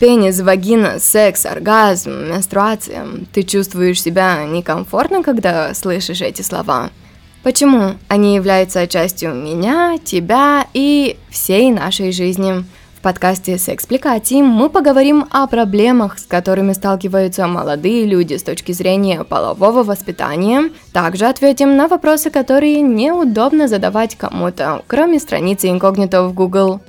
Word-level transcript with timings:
Пенис, 0.00 0.40
вагина, 0.40 0.98
секс, 0.98 1.46
оргазм, 1.46 2.10
менструация. 2.28 3.06
Ты 3.32 3.42
чувствуешь 3.42 4.02
себя 4.02 4.44
некомфортно, 4.44 5.22
когда 5.22 5.72
слышишь 5.72 6.20
эти 6.20 6.42
слова? 6.42 6.90
Почему? 7.42 7.94
Они 8.08 8.34
являются 8.34 8.86
частью 8.86 9.34
меня, 9.34 9.98
тебя 10.04 10.66
и 10.74 11.16
всей 11.30 11.70
нашей 11.70 12.12
жизни. 12.12 12.64
В 12.98 13.00
подкасте 13.00 13.56
«Секспликати» 13.56 14.42
мы 14.42 14.68
поговорим 14.68 15.26
о 15.30 15.46
проблемах, 15.46 16.18
с 16.18 16.24
которыми 16.24 16.72
сталкиваются 16.74 17.46
молодые 17.46 18.04
люди 18.04 18.34
с 18.36 18.42
точки 18.42 18.72
зрения 18.72 19.24
полового 19.24 19.82
воспитания. 19.84 20.70
Также 20.92 21.26
ответим 21.26 21.76
на 21.76 21.88
вопросы, 21.88 22.30
которые 22.30 22.80
неудобно 22.80 23.68
задавать 23.68 24.16
кому-то, 24.16 24.82
кроме 24.86 25.18
страницы 25.18 25.68
инкогнито 25.68 26.24
в 26.24 26.34
Google. 26.34 26.80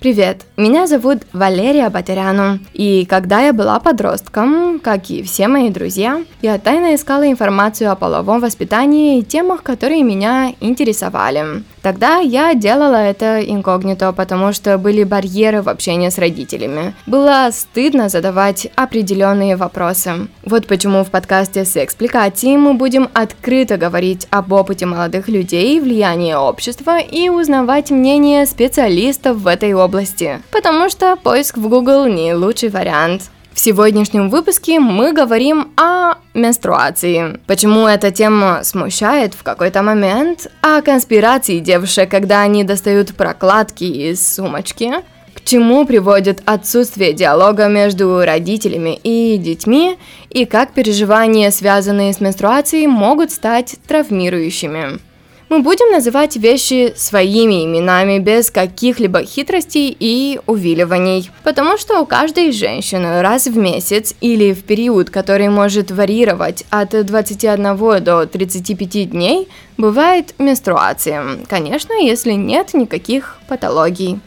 Привет, 0.00 0.42
меня 0.56 0.86
зовут 0.86 1.24
Валерия 1.32 1.90
Батеряну, 1.90 2.60
и 2.72 3.04
когда 3.04 3.40
я 3.40 3.52
была 3.52 3.80
подростком, 3.80 4.78
как 4.78 5.10
и 5.10 5.24
все 5.24 5.48
мои 5.48 5.70
друзья, 5.70 6.22
я 6.40 6.56
тайно 6.60 6.94
искала 6.94 7.28
информацию 7.28 7.90
о 7.90 7.96
половом 7.96 8.38
воспитании 8.38 9.18
и 9.18 9.24
темах, 9.24 9.64
которые 9.64 10.04
меня 10.04 10.52
интересовали. 10.60 11.64
Тогда 11.82 12.18
я 12.18 12.54
делала 12.54 12.96
это 12.96 13.40
инкогнито, 13.40 14.12
потому 14.12 14.52
что 14.52 14.78
были 14.78 15.04
барьеры 15.04 15.62
в 15.62 15.68
общении 15.68 16.08
с 16.08 16.18
родителями. 16.18 16.94
Было 17.06 17.48
стыдно 17.52 18.08
задавать 18.08 18.68
определенные 18.74 19.56
вопросы. 19.56 20.28
Вот 20.44 20.66
почему 20.66 21.04
в 21.04 21.10
подкасте 21.10 21.64
с 21.64 21.76
экспликацией 21.76 22.56
мы 22.56 22.74
будем 22.74 23.08
открыто 23.12 23.76
говорить 23.76 24.26
об 24.30 24.52
опыте 24.52 24.86
молодых 24.86 25.28
людей, 25.28 25.80
влиянии 25.80 26.34
общества 26.34 26.98
и 26.98 27.28
узнавать 27.28 27.90
мнение 27.90 28.46
специалистов 28.46 29.38
в 29.38 29.46
этой 29.46 29.72
области. 29.74 30.40
Потому 30.50 30.88
что 30.90 31.16
поиск 31.16 31.56
в 31.56 31.68
Google 31.68 32.06
не 32.06 32.34
лучший 32.34 32.68
вариант. 32.68 33.30
В 33.58 33.60
сегодняшнем 33.60 34.30
выпуске 34.30 34.78
мы 34.78 35.12
говорим 35.12 35.72
о 35.76 36.14
менструации. 36.32 37.40
Почему 37.48 37.88
эта 37.88 38.12
тема 38.12 38.60
смущает 38.62 39.34
в 39.34 39.42
какой-то 39.42 39.82
момент, 39.82 40.46
о 40.60 40.80
конспирации 40.80 41.58
девушек, 41.58 42.08
когда 42.08 42.42
они 42.42 42.62
достают 42.62 43.16
прокладки 43.16 43.82
из 43.82 44.24
сумочки, 44.34 44.92
к 45.34 45.42
чему 45.42 45.84
приводит 45.86 46.40
отсутствие 46.44 47.12
диалога 47.14 47.66
между 47.66 48.20
родителями 48.24 48.94
и 49.02 49.36
детьми, 49.38 49.98
и 50.30 50.44
как 50.44 50.72
переживания, 50.72 51.50
связанные 51.50 52.12
с 52.12 52.20
менструацией, 52.20 52.86
могут 52.86 53.32
стать 53.32 53.74
травмирующими. 53.88 55.00
Мы 55.48 55.60
будем 55.62 55.90
называть 55.90 56.36
вещи 56.36 56.92
своими 56.94 57.64
именами 57.64 58.18
без 58.18 58.50
каких-либо 58.50 59.24
хитростей 59.24 59.96
и 59.98 60.38
увиливаний, 60.44 61.30
потому 61.42 61.78
что 61.78 62.00
у 62.00 62.06
каждой 62.06 62.52
женщины 62.52 63.22
раз 63.22 63.46
в 63.46 63.56
месяц 63.56 64.14
или 64.20 64.52
в 64.52 64.62
период, 64.64 65.08
который 65.08 65.48
может 65.48 65.90
варьировать 65.90 66.66
от 66.68 66.90
21 66.90 68.04
до 68.04 68.26
35 68.26 69.10
дней, 69.10 69.48
бывает 69.78 70.34
менструация. 70.38 71.24
Конечно, 71.48 71.94
если 71.94 72.32
нет 72.32 72.74
никаких 72.74 73.38
патологий. 73.48 74.20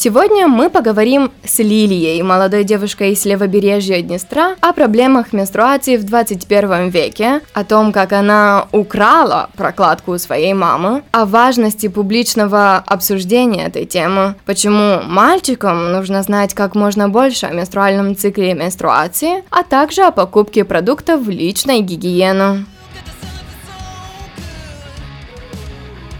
Сегодня 0.00 0.46
мы 0.46 0.70
поговорим 0.70 1.32
с 1.42 1.58
Лилией, 1.58 2.22
молодой 2.22 2.62
девушкой 2.62 3.14
из 3.14 3.24
левобережья 3.24 4.00
Днестра, 4.00 4.54
о 4.60 4.72
проблемах 4.72 5.32
менструации 5.32 5.96
в 5.96 6.04
21 6.04 6.90
веке, 6.90 7.40
о 7.52 7.64
том, 7.64 7.90
как 7.90 8.12
она 8.12 8.68
украла 8.70 9.50
прокладку 9.56 10.12
у 10.12 10.18
своей 10.18 10.54
мамы, 10.54 11.02
о 11.10 11.26
важности 11.26 11.88
публичного 11.88 12.76
обсуждения 12.76 13.66
этой 13.66 13.86
темы, 13.86 14.36
почему 14.46 15.02
мальчикам 15.02 15.90
нужно 15.90 16.22
знать 16.22 16.54
как 16.54 16.76
можно 16.76 17.08
больше 17.08 17.46
о 17.46 17.52
менструальном 17.52 18.14
цикле 18.14 18.54
менструации, 18.54 19.42
а 19.50 19.64
также 19.64 20.02
о 20.02 20.12
покупке 20.12 20.64
продуктов 20.64 21.26
личной 21.26 21.80
гигиены. 21.80 22.66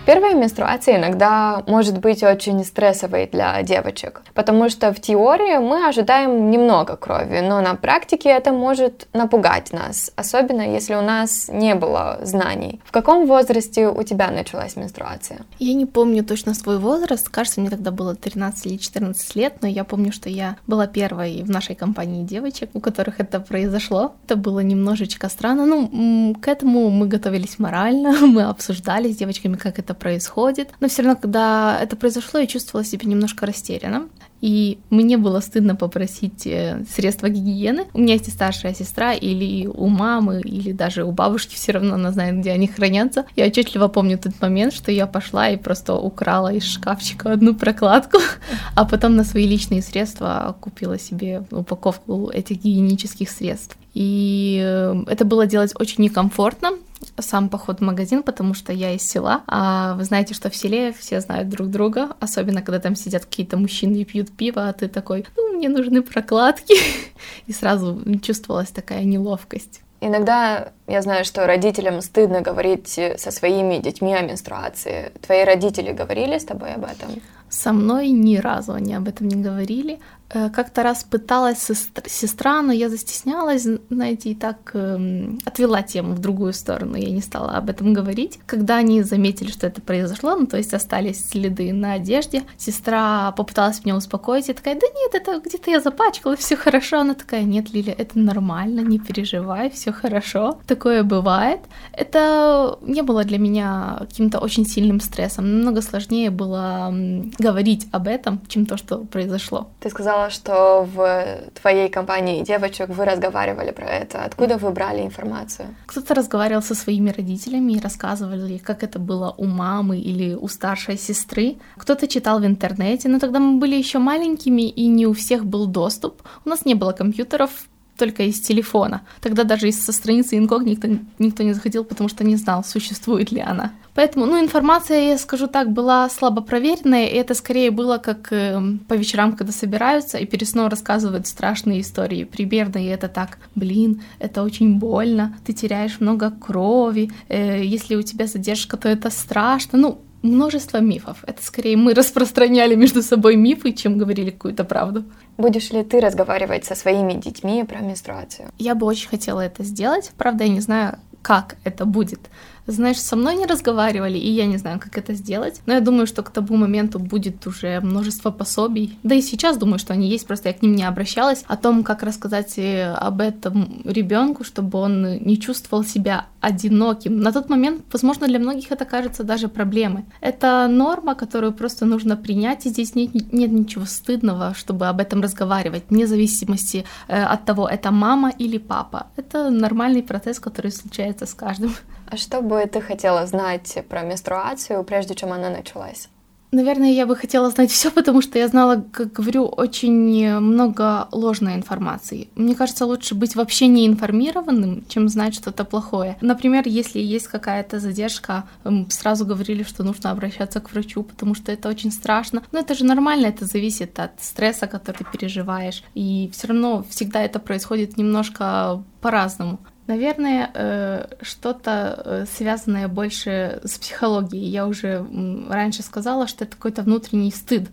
Первая 0.09 0.35
менструация 0.35 0.97
иногда 0.97 1.63
может 1.67 1.99
быть 1.99 2.23
очень 2.23 2.65
стрессовой 2.65 3.27
для 3.27 3.63
девочек, 3.63 4.23
потому 4.33 4.71
что 4.71 4.95
в 4.95 5.01
теории 5.03 5.59
мы 5.59 5.87
ожидаем 5.87 6.51
немного 6.51 6.97
крови, 6.97 7.41
но 7.41 7.61
на 7.61 7.75
практике 7.75 8.31
это 8.31 8.51
может 8.51 9.07
напугать 9.13 9.71
нас, 9.71 10.11
особенно 10.17 10.63
если 10.63 10.95
у 10.95 11.03
нас 11.03 11.51
не 11.53 11.75
было 11.75 12.21
знаний. 12.23 12.81
В 12.87 12.91
каком 12.91 13.27
возрасте 13.27 13.87
у 13.87 14.03
тебя 14.03 14.31
началась 14.31 14.77
менструация? 14.77 15.41
Я 15.59 15.75
не 15.75 15.85
помню 15.85 16.25
точно 16.25 16.55
свой 16.55 16.79
возраст, 16.79 17.29
кажется, 17.29 17.61
мне 17.61 17.69
тогда 17.69 17.91
было 17.91 18.15
13 18.15 18.65
или 18.65 18.77
14 18.79 19.37
лет, 19.37 19.57
но 19.61 19.69
я 19.69 19.85
помню, 19.85 20.11
что 20.11 20.31
я 20.31 20.57
была 20.67 20.87
первой 20.87 21.43
в 21.43 21.51
нашей 21.51 21.75
компании 21.75 22.25
девочек, 22.25 22.71
у 22.73 22.81
которых 22.81 23.21
это 23.21 23.41
произошло. 23.41 24.15
Это 24.25 24.37
было 24.37 24.61
немножечко 24.61 25.29
странно, 25.29 25.67
ну, 25.67 26.35
к 26.41 26.49
этому 26.49 26.89
мы 26.89 27.07
готовились 27.09 27.59
морально, 27.59 28.13
мы 28.27 28.45
обсуждали 28.45 29.13
с 29.13 29.17
девочками, 29.19 29.57
как 29.57 29.79
это 29.79 29.98
происходит. 29.99 30.71
Но 30.81 30.89
все 30.89 31.03
равно, 31.03 31.19
когда 31.21 31.79
это 31.81 31.97
произошло, 31.97 32.41
я 32.41 32.47
чувствовала 32.47 32.85
себя 32.85 33.09
немножко 33.09 33.47
растерянно. 33.47 34.09
И 34.41 34.79
мне 34.91 35.17
было 35.17 35.41
стыдно 35.41 35.75
попросить 35.75 36.47
э, 36.47 36.85
средства 36.95 37.29
гигиены. 37.29 37.87
У 37.93 37.99
меня 37.99 38.15
есть 38.15 38.29
и 38.29 38.31
старшая 38.31 38.73
сестра, 38.73 39.13
или 39.13 39.67
у 39.67 39.89
мамы, 39.89 40.41
или 40.41 40.71
даже 40.73 41.05
у 41.05 41.11
бабушки, 41.11 41.57
все 41.57 41.73
равно 41.73 41.95
она 41.95 42.13
знает, 42.13 42.39
где 42.39 42.53
они 42.53 42.69
хранятся. 42.69 43.25
Я 43.35 43.47
отчетливо 43.47 43.89
помню 43.89 44.17
тот 44.17 44.41
момент, 44.41 44.73
что 44.73 44.93
я 44.93 45.07
пошла 45.07 45.49
и 45.49 45.57
просто 45.57 45.95
украла 45.95 46.53
из 46.53 46.65
шкафчика 46.65 47.33
одну 47.33 47.55
прокладку, 47.55 48.19
а 48.77 48.85
потом 48.85 49.17
на 49.17 49.25
свои 49.25 49.47
личные 49.47 49.83
средства 49.83 50.57
купила 50.61 50.99
себе 50.99 51.43
упаковку 51.51 52.31
этих 52.33 52.59
гигиенических 52.63 53.29
средств. 53.29 53.77
И 53.95 54.61
э, 54.63 55.03
это 55.09 55.25
было 55.25 55.47
делать 55.47 55.73
очень 55.77 56.05
некомфортно, 56.05 56.71
сам 57.19 57.49
поход 57.49 57.79
в 57.79 57.83
магазин, 57.83 58.23
потому 58.23 58.55
что 58.55 58.73
я 58.73 58.93
из 58.93 59.03
села, 59.03 59.43
а 59.47 59.95
вы 59.95 60.05
знаете, 60.05 60.35
что 60.35 60.51
в 60.51 60.57
селе 60.57 60.93
все 60.93 61.21
знают 61.21 61.49
друг 61.49 61.69
друга, 61.69 62.11
особенно 62.21 62.63
когда 62.63 62.81
там 62.81 62.97
сидят 62.97 63.25
какие-то 63.25 63.57
мужчины 63.57 63.97
и 63.97 64.05
пьют 64.05 64.31
пиво, 64.31 64.69
а 64.69 64.73
ты 64.73 64.89
такой, 64.89 65.27
ну, 65.37 65.57
мне 65.57 65.69
нужны 65.69 66.03
прокладки, 66.03 66.75
и 67.47 67.53
сразу 67.53 68.01
чувствовалась 68.23 68.71
такая 68.71 69.05
неловкость. 69.05 69.81
Иногда 70.01 70.73
я 70.88 71.03
знаю, 71.03 71.25
что 71.25 71.47
родителям 71.47 72.00
стыдно 72.03 72.41
говорить 72.41 72.88
со 73.16 73.31
своими 73.31 73.78
детьми 73.78 74.15
о 74.15 74.22
менструации. 74.22 75.12
Твои 75.21 75.44
родители 75.44 75.93
говорили 75.93 76.38
с 76.38 76.44
тобой 76.44 76.75
об 76.75 76.84
этом? 76.84 77.21
Со 77.50 77.72
мной 77.72 78.09
ни 78.10 78.37
разу 78.37 78.75
они 78.75 78.94
об 78.94 79.09
этом 79.09 79.28
не 79.28 79.43
говорили. 79.43 80.00
Э, 80.31 80.50
как-то 80.50 80.82
раз 80.82 81.04
пыталась 81.04 81.71
сестра, 82.06 82.60
но 82.60 82.72
я 82.72 82.91
застеснялась, 82.91 83.66
знаете, 83.88 84.31
и 84.31 84.34
так 84.34 84.72
эм, 84.75 85.38
отвела 85.47 85.82
тему 85.82 86.12
в 86.12 86.19
другую 86.19 86.53
сторону, 86.53 86.97
я 86.97 87.10
не 87.10 87.22
стала 87.22 87.53
об 87.53 87.70
этом 87.70 87.94
говорить. 87.94 88.38
Когда 88.44 88.76
они 88.76 89.03
заметили, 89.03 89.50
что 89.50 89.66
это 89.66 89.81
произошло, 89.81 90.37
ну, 90.37 90.47
то 90.47 90.59
есть 90.59 90.75
остались 90.75 91.26
следы 91.26 91.72
на 91.72 91.94
одежде, 91.94 92.43
сестра 92.59 93.32
попыталась 93.32 93.82
меня 93.84 93.97
успокоить, 93.97 94.49
я 94.49 94.55
такая, 94.55 94.75
да 94.75 94.87
нет, 94.87 95.15
это 95.15 95.41
где-то 95.43 95.70
я 95.70 95.81
запачкала, 95.81 96.37
все 96.37 96.56
хорошо. 96.56 97.00
Она 97.00 97.15
такая, 97.15 97.44
нет, 97.44 97.72
Лиля, 97.72 97.94
это 97.97 98.19
нормально, 98.19 98.81
не 98.81 98.99
переживай, 98.99 99.70
все 99.70 99.93
хорошо. 99.93 100.59
Такое 100.78 101.03
бывает. 101.03 101.61
Это 101.93 102.78
не 102.83 103.03
было 103.03 103.25
для 103.25 103.39
меня 103.39 103.97
каким-то 103.99 104.39
очень 104.39 104.65
сильным 104.65 105.00
стрессом, 105.00 105.44
намного 105.44 105.83
сложнее 105.83 106.31
было 106.31 106.94
говорить 107.37 107.89
об 107.91 108.06
этом, 108.06 108.41
чем 108.47 108.65
то, 108.65 108.77
что 108.77 108.99
произошло. 108.99 109.67
Ты 109.81 109.91
сказала, 109.91 110.31
что 110.31 110.87
в 110.94 111.41
твоей 111.61 111.88
компании 111.88 112.44
девочек 112.44 112.91
вы 112.91 113.05
разговаривали 113.05 113.72
про 113.72 113.87
это. 113.87 114.22
Откуда 114.22 114.56
вы 114.56 114.71
брали 114.71 115.03
информацию? 115.03 115.75
Кто-то 115.87 116.15
разговаривал 116.15 116.62
со 116.62 116.77
своими 116.77 117.11
родителями 117.11 117.73
и 117.73 117.81
рассказывали, 117.81 118.58
как 118.58 118.85
это 118.85 119.00
было 119.00 119.35
у 119.37 119.47
мамы 119.47 119.99
или 119.99 120.35
у 120.35 120.47
старшей 120.47 120.97
сестры. 120.97 121.56
Кто-то 121.76 122.06
читал 122.06 122.38
в 122.38 122.47
интернете, 122.47 123.08
но 123.08 123.19
тогда 123.19 123.41
мы 123.41 123.58
были 123.58 123.75
еще 123.75 123.99
маленькими, 123.99 124.69
и 124.69 124.87
не 124.87 125.08
у 125.08 125.12
всех 125.12 125.44
был 125.44 125.67
доступ. 125.67 126.23
У 126.44 126.49
нас 126.49 126.64
не 126.64 126.76
было 126.76 126.93
компьютеров, 126.93 127.50
только 127.99 128.23
из 128.23 128.41
телефона. 128.41 129.03
Тогда 129.21 129.45
даже 129.45 129.69
из 129.69 129.85
со 129.85 129.93
страницы 129.93 130.39
инкогнито 130.39 130.99
никто, 131.19 131.43
не 131.43 131.53
заходил, 131.53 131.85
потому 131.85 132.09
что 132.09 132.25
не 132.25 132.37
знал, 132.37 132.65
существует 132.65 133.33
ли 133.33 133.41
она. 133.41 133.73
Поэтому, 133.95 134.27
ну, 134.27 134.41
информация, 134.41 135.11
я 135.11 135.19
скажу 135.19 135.49
так, 135.49 135.73
была 135.73 136.09
слабо 136.09 136.41
проверенная, 136.41 137.06
и 137.06 137.17
это 137.17 137.35
скорее 137.35 137.73
было 137.73 137.99
как 137.99 138.33
э, 138.33 138.61
по 138.87 138.95
вечерам, 138.95 139.33
когда 139.33 139.53
собираются 139.53 140.19
и 140.19 140.25
перед 140.25 140.49
рассказывают 140.55 141.27
страшные 141.27 141.81
истории. 141.81 142.25
Примерно, 142.25 142.79
и 142.79 142.87
это 142.87 143.09
так, 143.09 143.39
блин, 143.56 144.03
это 144.21 144.44
очень 144.44 144.79
больно, 144.79 145.37
ты 145.44 145.53
теряешь 145.53 146.01
много 146.01 146.31
крови, 146.31 147.11
э, 147.29 147.65
если 147.65 147.97
у 147.97 148.03
тебя 148.03 148.27
задержка, 148.27 148.77
то 148.77 148.89
это 148.89 149.11
страшно. 149.11 149.79
Ну, 149.79 150.01
множество 150.23 150.79
мифов. 150.79 151.19
Это 151.26 151.43
скорее 151.43 151.76
мы 151.76 151.94
распространяли 151.94 152.75
между 152.75 153.03
собой 153.03 153.37
мифы, 153.37 153.73
чем 153.73 153.99
говорили 153.99 154.31
какую-то 154.31 154.65
правду. 154.65 155.05
Будешь 155.37 155.70
ли 155.70 155.85
ты 155.85 156.00
разговаривать 156.00 156.65
со 156.65 156.75
своими 156.75 157.12
детьми 157.12 157.65
про 157.65 157.81
менструацию? 157.81 158.50
Я 158.59 158.75
бы 158.75 158.87
очень 158.87 159.09
хотела 159.09 159.41
это 159.41 159.62
сделать. 159.62 160.11
Правда, 160.17 160.44
я 160.44 160.50
не 160.50 160.61
знаю, 160.61 160.99
как 161.29 161.57
это 161.63 161.85
будет. 161.85 162.21
Знаешь, 162.67 163.01
со 163.01 163.17
мной 163.17 163.35
не 163.37 163.47
разговаривали, 163.47 164.19
и 164.19 164.31
я 164.31 164.47
не 164.47 164.59
знаю, 164.59 164.79
как 164.79 164.99
это 164.99 165.15
сделать. 165.15 165.63
Но 165.67 165.73
я 165.73 165.81
думаю, 165.81 166.07
что 166.07 166.23
к 166.23 166.31
тому 166.31 166.57
моменту 166.57 166.99
будет 166.99 167.47
уже 167.47 167.81
множество 167.81 168.31
пособий. 168.31 168.99
Да 169.03 169.15
и 169.15 169.23
сейчас 169.23 169.57
думаю, 169.57 169.79
что 169.79 169.95
они 169.95 170.07
есть, 170.09 170.27
просто 170.27 170.49
я 170.49 170.55
к 170.55 170.63
ним 170.63 170.75
не 170.75 170.85
обращалась. 170.85 171.45
О 171.49 171.57
том, 171.57 171.83
как 171.83 172.03
рассказать 172.03 172.59
э, 172.59 172.93
об 172.93 173.21
этом 173.21 173.83
ребенку, 173.85 174.45
чтобы 174.45 174.79
он 174.79 175.17
не 175.19 175.39
чувствовал 175.39 175.83
себя 175.85 176.27
одиноким. 176.41 177.21
На 177.21 177.33
тот 177.33 177.49
момент, 177.49 177.83
возможно, 177.93 178.27
для 178.27 178.39
многих 178.39 178.71
это 178.71 178.85
кажется 178.85 179.25
даже 179.25 179.49
проблемой. 179.49 180.05
Это 180.21 180.69
норма, 180.69 181.15
которую 181.15 181.53
просто 181.53 181.87
нужно 181.87 182.17
принять, 182.17 182.67
и 182.67 182.69
здесь 182.69 182.95
нет, 182.95 183.33
нет 183.33 183.51
ничего 183.51 183.87
стыдного, 183.87 184.55
чтобы 184.55 184.89
об 184.89 185.01
этом 185.01 185.23
разговаривать, 185.23 185.85
вне 185.89 186.07
зависимости 186.07 186.85
э, 187.09 187.23
от 187.23 187.45
того, 187.47 187.67
это 187.67 187.91
мама 187.91 188.31
или 188.41 188.59
папа. 188.59 189.07
Это 189.17 189.51
нормальный 189.51 190.03
процесс, 190.03 190.39
который 190.39 190.71
случается 190.71 191.18
с 191.26 191.35
каждым. 191.35 191.75
А 192.06 192.17
что 192.17 192.41
бы 192.41 192.65
ты 192.67 192.81
хотела 192.81 193.26
знать 193.26 193.85
про 193.88 194.03
менструацию, 194.03 194.82
прежде 194.85 195.15
чем 195.15 195.32
она 195.32 195.50
началась? 195.50 196.09
Наверное, 196.50 196.93
я 196.93 197.05
бы 197.05 197.15
хотела 197.15 197.50
знать 197.50 197.70
все, 197.70 197.91
потому 197.91 198.23
что 198.23 198.38
я 198.38 198.49
знала, 198.49 198.82
как 198.91 199.12
говорю, 199.12 199.44
очень 199.44 200.41
много 200.41 201.06
ложной 201.12 201.56
информации. 201.56 202.31
Мне 202.37 202.55
кажется, 202.55 202.87
лучше 202.87 203.15
быть 203.15 203.37
вообще 203.37 203.67
не 203.67 203.87
информированным, 203.87 204.87
чем 204.88 205.11
знать 205.11 205.35
что-то 205.35 205.67
плохое. 205.67 206.17
Например, 206.23 206.62
если 206.65 207.00
есть 207.00 207.29
какая-то 207.29 207.81
задержка, 207.81 208.44
сразу 208.88 209.26
говорили, 209.26 209.62
что 209.62 209.85
нужно 209.85 210.11
обращаться 210.11 210.61
к 210.61 210.73
врачу, 210.73 211.03
потому 211.03 211.35
что 211.35 211.53
это 211.53 211.69
очень 211.69 211.93
страшно. 211.93 212.43
Но 212.50 212.61
это 212.61 212.75
же 212.75 212.87
нормально, 212.87 213.26
это 213.26 213.44
зависит 213.44 213.99
от 214.00 214.12
стресса, 214.19 214.67
который 214.67 214.97
ты 214.97 215.05
переживаешь. 215.05 215.82
И 215.94 216.31
все 216.32 216.47
равно 216.47 216.82
всегда 216.88 217.20
это 217.23 217.41
происходит 217.41 217.99
немножко 217.99 218.82
по-разному. 219.03 219.59
Наверное, 219.88 220.50
э, 220.52 221.06
что-то 221.23 222.02
э, 222.05 222.26
связанное 222.31 222.88
больше 222.88 223.61
с 223.64 223.79
психологией. 223.79 224.46
Я 224.46 224.67
уже 224.67 225.05
раньше 225.49 225.82
сказала, 225.82 226.29
что 226.29 226.44
это 226.44 226.56
какой-то 226.56 226.82
внутренний 226.82 227.32
стыд 227.32 227.70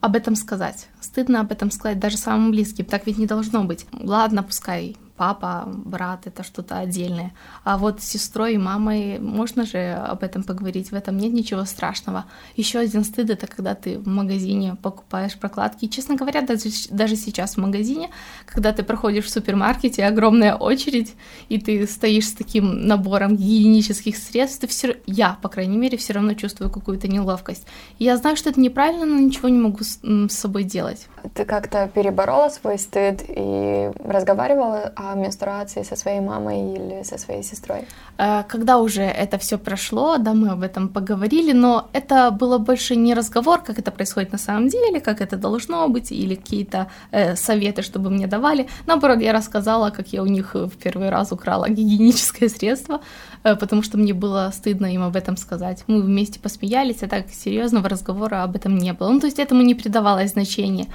об 0.00 0.16
этом 0.16 0.36
сказать. 0.36 0.88
Стыдно 1.00 1.40
об 1.40 1.52
этом 1.52 1.70
сказать 1.70 1.98
даже 1.98 2.16
самым 2.16 2.50
близким. 2.50 2.86
Так 2.86 3.06
ведь 3.06 3.18
не 3.18 3.26
должно 3.26 3.64
быть. 3.64 3.84
Ладно, 3.92 4.42
пускай 4.42 4.96
папа, 5.20 5.64
брат, 5.66 6.26
это 6.26 6.42
что-то 6.42 6.78
отдельное. 6.78 7.32
А 7.62 7.76
вот 7.76 8.00
с 8.00 8.04
сестрой 8.04 8.54
и 8.54 8.58
мамой 8.58 9.18
можно 9.18 9.66
же 9.66 9.92
об 9.92 10.22
этом 10.22 10.42
поговорить, 10.42 10.92
в 10.92 10.94
этом 10.94 11.18
нет 11.18 11.34
ничего 11.34 11.66
страшного. 11.66 12.24
Еще 12.56 12.78
один 12.78 13.04
стыд 13.04 13.28
это 13.28 13.46
когда 13.46 13.74
ты 13.74 13.98
в 13.98 14.08
магазине 14.08 14.76
покупаешь 14.82 15.36
прокладки. 15.38 15.84
И, 15.84 15.90
честно 15.90 16.16
говоря, 16.16 16.40
даже, 16.40 16.70
даже 16.88 17.16
сейчас 17.16 17.56
в 17.56 17.58
магазине, 17.58 18.08
когда 18.46 18.72
ты 18.72 18.82
проходишь 18.82 19.26
в 19.26 19.30
супермаркете, 19.30 20.06
огромная 20.06 20.54
очередь, 20.54 21.14
и 21.50 21.60
ты 21.60 21.86
стоишь 21.86 22.28
с 22.28 22.32
таким 22.32 22.86
набором 22.86 23.36
гигиенических 23.36 24.16
средств, 24.16 24.60
ты 24.60 24.68
все, 24.68 24.96
я, 25.04 25.36
по 25.42 25.50
крайней 25.50 25.76
мере, 25.76 25.98
все 25.98 26.14
равно 26.14 26.32
чувствую 26.32 26.70
какую-то 26.70 27.08
неловкость. 27.08 27.66
Я 27.98 28.16
знаю, 28.16 28.36
что 28.36 28.48
это 28.48 28.58
неправильно, 28.58 29.04
но 29.04 29.18
ничего 29.18 29.50
не 29.50 29.58
могу 29.58 29.84
с, 29.84 30.00
с 30.02 30.32
собой 30.32 30.64
делать. 30.64 31.08
Ты 31.34 31.44
как-то 31.44 31.90
переборола 31.94 32.48
свой 32.48 32.78
стыд 32.78 33.22
и 33.28 33.90
разговаривала 34.02 34.94
о 34.96 35.09
менструации 35.14 35.84
со 35.84 35.96
своей 35.96 36.20
мамой 36.20 36.74
или 36.74 37.02
со 37.04 37.18
своей 37.18 37.42
сестрой? 37.42 37.86
Э, 38.18 38.42
когда 38.48 38.78
уже 38.78 39.02
это 39.02 39.38
все 39.38 39.58
прошло, 39.58 40.18
да, 40.18 40.34
мы 40.34 40.50
об 40.50 40.62
этом 40.62 40.88
поговорили, 40.88 41.52
но 41.52 41.88
это 41.92 42.30
было 42.30 42.58
больше 42.58 42.96
не 42.96 43.14
разговор, 43.14 43.62
как 43.62 43.78
это 43.78 43.90
происходит 43.90 44.32
на 44.32 44.38
самом 44.38 44.68
деле, 44.68 45.00
как 45.00 45.20
это 45.20 45.36
должно 45.36 45.88
быть, 45.88 46.12
или 46.12 46.34
какие-то 46.34 46.86
э, 47.12 47.36
советы, 47.36 47.82
чтобы 47.82 48.10
мне 48.10 48.26
давали. 48.26 48.66
Наоборот, 48.86 49.20
я 49.20 49.32
рассказала, 49.32 49.90
как 49.90 50.12
я 50.12 50.22
у 50.22 50.26
них 50.26 50.54
в 50.54 50.70
первый 50.82 51.10
раз 51.10 51.32
украла 51.32 51.68
гигиеническое 51.68 52.48
средство, 52.48 53.00
э, 53.44 53.56
потому 53.56 53.82
что 53.82 53.98
мне 53.98 54.14
было 54.14 54.50
стыдно 54.52 54.86
им 54.86 55.02
об 55.02 55.16
этом 55.16 55.36
сказать. 55.36 55.84
Мы 55.86 56.02
вместе 56.02 56.40
посмеялись, 56.40 57.02
а 57.02 57.08
так 57.08 57.30
серьезного 57.30 57.88
разговора 57.88 58.42
об 58.42 58.56
этом 58.56 58.78
не 58.78 58.92
было. 58.92 59.10
Ну, 59.10 59.20
то 59.20 59.26
есть 59.26 59.38
этому 59.38 59.62
не 59.62 59.74
придавалось 59.74 60.30
значения. 60.32 60.86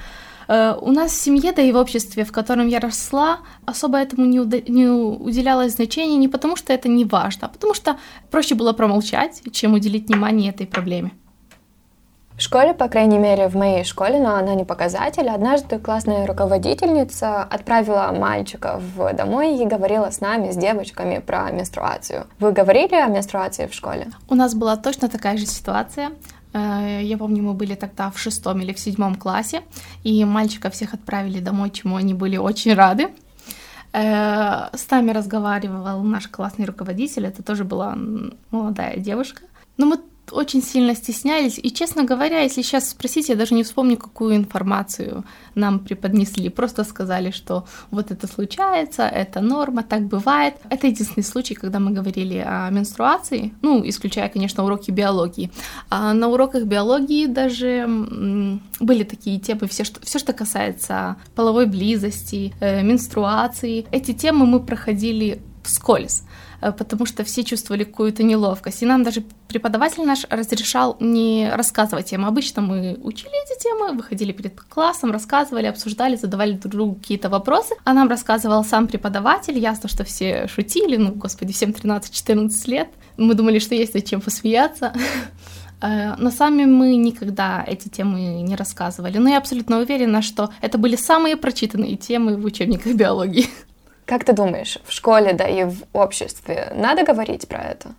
Э, 0.48 0.74
у 0.80 0.90
нас 0.90 1.12
в 1.12 1.20
семье, 1.20 1.52
да 1.52 1.62
и 1.62 1.72
в 1.72 1.76
обществе, 1.76 2.24
в 2.24 2.32
котором 2.32 2.68
я 2.68 2.80
росла, 2.80 3.40
особо 3.64 3.98
этому 3.98 4.26
не, 4.26 4.40
уда- 4.40 4.60
не 4.60 4.86
уделялось 4.86 5.74
значения 5.74 6.16
не 6.16 6.28
потому, 6.28 6.56
что 6.56 6.72
это 6.72 6.88
не 6.88 7.04
важно, 7.04 7.46
а 7.46 7.50
потому 7.50 7.74
что 7.74 7.96
проще 8.30 8.54
было 8.54 8.72
промолчать, 8.72 9.42
чем 9.52 9.74
уделить 9.74 10.08
внимание 10.08 10.50
этой 10.50 10.66
проблеме. 10.66 11.12
В 12.36 12.42
школе, 12.42 12.74
по 12.74 12.86
крайней 12.88 13.16
мере, 13.16 13.48
в 13.48 13.56
моей 13.56 13.82
школе, 13.82 14.18
но 14.18 14.34
она 14.34 14.54
не 14.54 14.66
показатель, 14.66 15.26
однажды 15.26 15.78
классная 15.78 16.26
руководительница 16.26 17.42
отправила 17.42 18.12
мальчиков 18.14 18.82
домой 19.14 19.56
и 19.56 19.64
говорила 19.64 20.10
с 20.10 20.20
нами, 20.20 20.50
с 20.50 20.56
девочками, 20.56 21.18
про 21.18 21.50
менструацию. 21.50 22.26
Вы 22.38 22.52
говорили 22.52 22.94
о 22.94 23.06
менструации 23.06 23.66
в 23.66 23.72
школе? 23.72 24.08
У 24.28 24.34
нас 24.34 24.54
была 24.54 24.76
точно 24.76 25.08
такая 25.08 25.38
же 25.38 25.46
ситуация. 25.46 26.10
Э, 26.56 27.00
я 27.02 27.18
помню, 27.18 27.42
мы 27.42 27.54
были 27.54 27.74
тогда 27.74 28.10
в 28.10 28.18
шестом 28.18 28.60
или 28.60 28.72
в 28.72 28.78
седьмом 28.78 29.14
классе, 29.14 29.62
и 30.04 30.24
мальчиков 30.24 30.72
всех 30.72 30.94
отправили 30.94 31.40
домой, 31.40 31.70
чему 31.70 31.96
они 31.96 32.14
были 32.14 32.38
очень 32.38 32.74
рады. 32.74 33.08
Э, 33.92 34.68
с 34.72 34.90
нами 34.90 35.12
разговаривал 35.12 36.02
наш 36.02 36.28
классный 36.28 36.66
руководитель, 36.66 37.26
это 37.26 37.42
тоже 37.42 37.64
была 37.64 37.96
молодая 38.50 38.96
девушка. 38.96 39.42
Но 39.76 39.86
мы 39.86 39.98
очень 40.32 40.62
сильно 40.62 40.94
стеснялись. 40.94 41.58
И, 41.62 41.70
честно 41.70 42.04
говоря, 42.04 42.40
если 42.40 42.62
сейчас 42.62 42.90
спросить, 42.90 43.28
я 43.28 43.36
даже 43.36 43.54
не 43.54 43.62
вспомню, 43.62 43.96
какую 43.96 44.36
информацию 44.36 45.24
нам 45.54 45.78
преподнесли. 45.78 46.48
Просто 46.48 46.84
сказали, 46.84 47.30
что 47.30 47.66
вот 47.90 48.10
это 48.10 48.26
случается, 48.26 49.02
это 49.02 49.40
норма, 49.40 49.82
так 49.82 50.02
бывает. 50.02 50.54
Это 50.70 50.86
единственный 50.86 51.24
случай, 51.24 51.54
когда 51.54 51.78
мы 51.78 51.92
говорили 51.92 52.42
о 52.46 52.70
менструации, 52.70 53.52
ну, 53.62 53.82
исключая, 53.88 54.28
конечно, 54.28 54.64
уроки 54.64 54.90
биологии. 54.90 55.50
А 55.90 56.12
на 56.12 56.28
уроках 56.28 56.64
биологии 56.64 57.26
даже 57.26 57.86
были 58.80 59.04
такие 59.04 59.38
темы, 59.38 59.68
все, 59.68 59.84
что, 59.84 60.00
все, 60.00 60.18
что 60.18 60.32
касается 60.32 61.16
половой 61.34 61.66
близости, 61.66 62.54
э, 62.60 62.82
менструации. 62.82 63.86
Эти 63.90 64.12
темы 64.12 64.46
мы 64.46 64.60
проходили 64.60 65.40
вскользь. 65.66 66.22
Э, 66.60 66.72
потому 66.72 67.06
что 67.06 67.24
все 67.24 67.44
чувствовали 67.44 67.84
какую-то 67.84 68.22
неловкость. 68.22 68.82
И 68.82 68.86
нам 68.86 69.02
даже 69.02 69.22
преподаватель 69.48 70.04
наш 70.04 70.24
разрешал 70.30 70.96
не 71.00 71.50
рассказывать 71.52 72.06
тем. 72.06 72.24
Обычно 72.24 72.62
мы 72.62 72.98
учили 73.02 73.32
эти 73.44 73.62
темы, 73.62 73.92
выходили 73.92 74.32
перед 74.32 74.60
классом, 74.60 75.12
рассказывали, 75.12 75.66
обсуждали, 75.66 76.16
задавали 76.16 76.52
друг 76.52 76.72
другу 76.72 76.94
какие-то 76.96 77.28
вопросы. 77.28 77.74
А 77.84 77.92
нам 77.92 78.08
рассказывал 78.08 78.64
сам 78.64 78.86
преподаватель. 78.86 79.58
Ясно, 79.58 79.88
что 79.88 80.04
все 80.04 80.48
шутили, 80.48 80.96
ну, 80.96 81.12
господи, 81.12 81.52
всем 81.52 81.70
13-14 81.70 82.70
лет. 82.70 82.88
Мы 83.16 83.34
думали, 83.34 83.58
что 83.58 83.74
есть 83.74 83.94
над 83.94 84.04
чем 84.04 84.20
посмеяться. 84.20 84.92
Э, 85.82 86.14
но 86.16 86.30
сами 86.30 86.64
мы 86.64 86.96
никогда 86.96 87.62
эти 87.66 87.88
темы 87.90 88.40
не 88.40 88.56
рассказывали. 88.56 89.18
Но 89.18 89.28
я 89.28 89.36
абсолютно 89.36 89.78
уверена, 89.78 90.22
что 90.22 90.48
это 90.62 90.78
были 90.78 90.96
самые 90.96 91.36
прочитанные 91.36 91.96
темы 91.96 92.38
в 92.38 92.46
учебниках 92.46 92.94
биологии. 92.94 93.46
Как 94.06 94.24
ты 94.24 94.32
думаешь, 94.32 94.78
в 94.86 94.92
школе, 94.92 95.32
да 95.32 95.48
и 95.48 95.64
в 95.64 95.82
обществе 95.92 96.72
надо 96.76 97.04
говорить 97.04 97.48
про 97.48 97.58
это? 97.58 97.90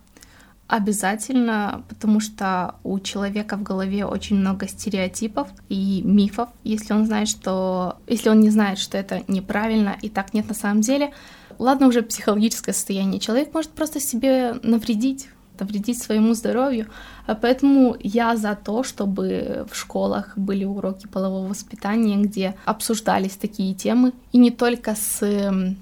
Обязательно, 0.66 1.82
потому 1.88 2.20
что 2.20 2.74
у 2.82 2.98
человека 2.98 3.56
в 3.56 3.62
голове 3.62 4.06
очень 4.06 4.36
много 4.36 4.68
стереотипов 4.68 5.48
и 5.68 6.02
мифов. 6.04 6.48
Если 6.64 6.94
он 6.94 7.06
знает, 7.06 7.28
что... 7.28 7.98
Если 8.06 8.30
он 8.30 8.40
не 8.40 8.50
знает, 8.50 8.78
что 8.78 8.96
это 8.96 9.22
неправильно 9.28 9.96
и 10.00 10.08
так 10.08 10.32
нет 10.32 10.48
на 10.48 10.54
самом 10.54 10.80
деле, 10.80 11.12
ладно 11.58 11.86
уже 11.86 12.02
психологическое 12.02 12.72
состояние, 12.72 13.20
человек 13.20 13.52
может 13.52 13.70
просто 13.70 14.00
себе 14.00 14.54
навредить 14.62 15.28
навредить 15.60 16.00
своему 16.00 16.34
здоровью. 16.34 16.86
А 17.26 17.34
поэтому 17.34 17.96
я 17.98 18.36
за 18.36 18.54
то, 18.54 18.84
чтобы 18.84 19.66
в 19.68 19.74
школах 19.74 20.38
были 20.38 20.64
уроки 20.64 21.08
полового 21.08 21.48
воспитания, 21.48 22.16
где 22.16 22.54
обсуждались 22.64 23.32
такие 23.32 23.74
темы, 23.74 24.12
и 24.30 24.38
не 24.38 24.52
только 24.52 24.94
с 24.94 25.74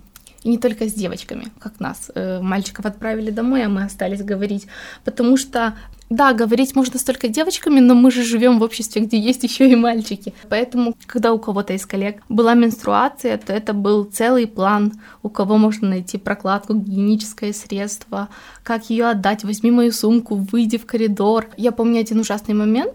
и 0.46 0.48
не 0.48 0.58
только 0.58 0.88
с 0.88 0.92
девочками, 0.92 1.48
как 1.58 1.80
нас. 1.80 2.08
Э, 2.14 2.40
мальчиков 2.40 2.86
отправили 2.86 3.30
домой, 3.30 3.64
а 3.64 3.68
мы 3.68 3.82
остались 3.82 4.22
говорить. 4.22 4.68
Потому 5.04 5.36
что 5.36 5.74
да, 6.08 6.32
говорить 6.34 6.76
можно 6.76 7.00
с 7.00 7.02
только 7.02 7.26
девочками, 7.26 7.80
но 7.80 7.96
мы 7.96 8.12
же 8.12 8.22
живем 8.22 8.60
в 8.60 8.62
обществе, 8.62 9.02
где 9.02 9.18
есть 9.18 9.42
еще 9.42 9.68
и 9.68 9.74
мальчики. 9.74 10.34
Поэтому, 10.48 10.94
когда 11.06 11.32
у 11.32 11.40
кого-то 11.40 11.72
из 11.72 11.84
коллег 11.84 12.22
была 12.28 12.54
менструация, 12.54 13.38
то 13.38 13.52
это 13.52 13.72
был 13.72 14.04
целый 14.04 14.46
план, 14.46 14.92
у 15.24 15.28
кого 15.28 15.56
можно 15.56 15.88
найти 15.88 16.16
прокладку, 16.16 16.74
гигиеническое 16.74 17.52
средство, 17.52 18.28
как 18.62 18.88
ее 18.88 19.06
отдать, 19.06 19.42
возьми 19.42 19.72
мою 19.72 19.90
сумку, 19.90 20.36
выйди 20.36 20.78
в 20.78 20.86
коридор. 20.86 21.48
Я 21.56 21.72
помню 21.72 21.98
один 21.98 22.20
ужасный 22.20 22.54
момент. 22.54 22.94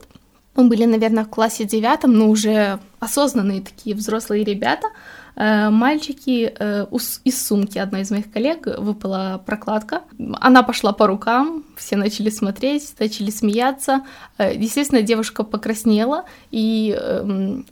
Мы 0.55 0.69
были, 0.69 0.85
наверное, 0.85 1.25
в 1.25 1.29
классе 1.29 1.65
девятом, 1.65 2.13
но 2.13 2.29
уже 2.29 2.79
осознанные 3.01 3.59
такие 3.59 3.93
взрослые 3.93 4.45
ребята— 4.45 4.87
мальчики 5.35 6.53
э, 6.57 6.85
из 7.23 7.47
сумки 7.47 7.77
одной 7.77 8.01
из 8.01 8.11
моих 8.11 8.31
коллег 8.31 8.67
выпала 8.77 9.41
прокладка. 9.45 10.01
Она 10.39 10.63
пошла 10.63 10.91
по 10.93 11.07
рукам, 11.07 11.63
все 11.77 11.95
начали 11.95 12.29
смотреть, 12.29 12.93
начали 12.99 13.31
смеяться. 13.31 14.03
Э, 14.37 14.53
естественно, 14.55 15.01
девушка 15.01 15.43
покраснела, 15.43 16.25
и 16.51 16.95
эм, 16.99 17.65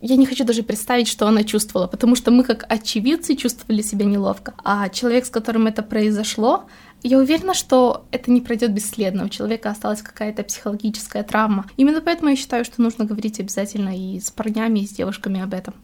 я 0.00 0.16
не 0.16 0.26
хочу 0.26 0.44
даже 0.44 0.62
представить, 0.62 1.08
что 1.08 1.26
она 1.28 1.44
чувствовала, 1.44 1.86
потому 1.86 2.16
что 2.16 2.30
мы 2.30 2.44
как 2.44 2.64
очевидцы 2.68 3.36
чувствовали 3.36 3.82
себя 3.82 4.04
неловко. 4.04 4.54
А 4.64 4.88
человек, 4.88 5.26
с 5.26 5.30
которым 5.30 5.66
это 5.66 5.82
произошло, 5.82 6.64
Я 7.04 7.18
уверена, 7.18 7.52
что 7.52 8.04
это 8.12 8.30
не 8.30 8.40
пройдет 8.40 8.72
бесследно. 8.72 9.24
У 9.24 9.28
человека 9.28 9.70
осталась 9.70 10.02
какая-то 10.02 10.44
психологическая 10.44 11.24
травма. 11.24 11.66
Именно 11.76 12.00
поэтому 12.00 12.30
я 12.30 12.36
считаю, 12.36 12.64
что 12.64 12.80
нужно 12.80 13.04
говорить 13.04 13.40
обязательно 13.40 13.96
и 13.96 14.20
с 14.20 14.30
парнями, 14.30 14.80
и 14.80 14.86
с 14.86 14.90
девушками 14.90 15.40
об 15.40 15.52
этом. 15.52 15.74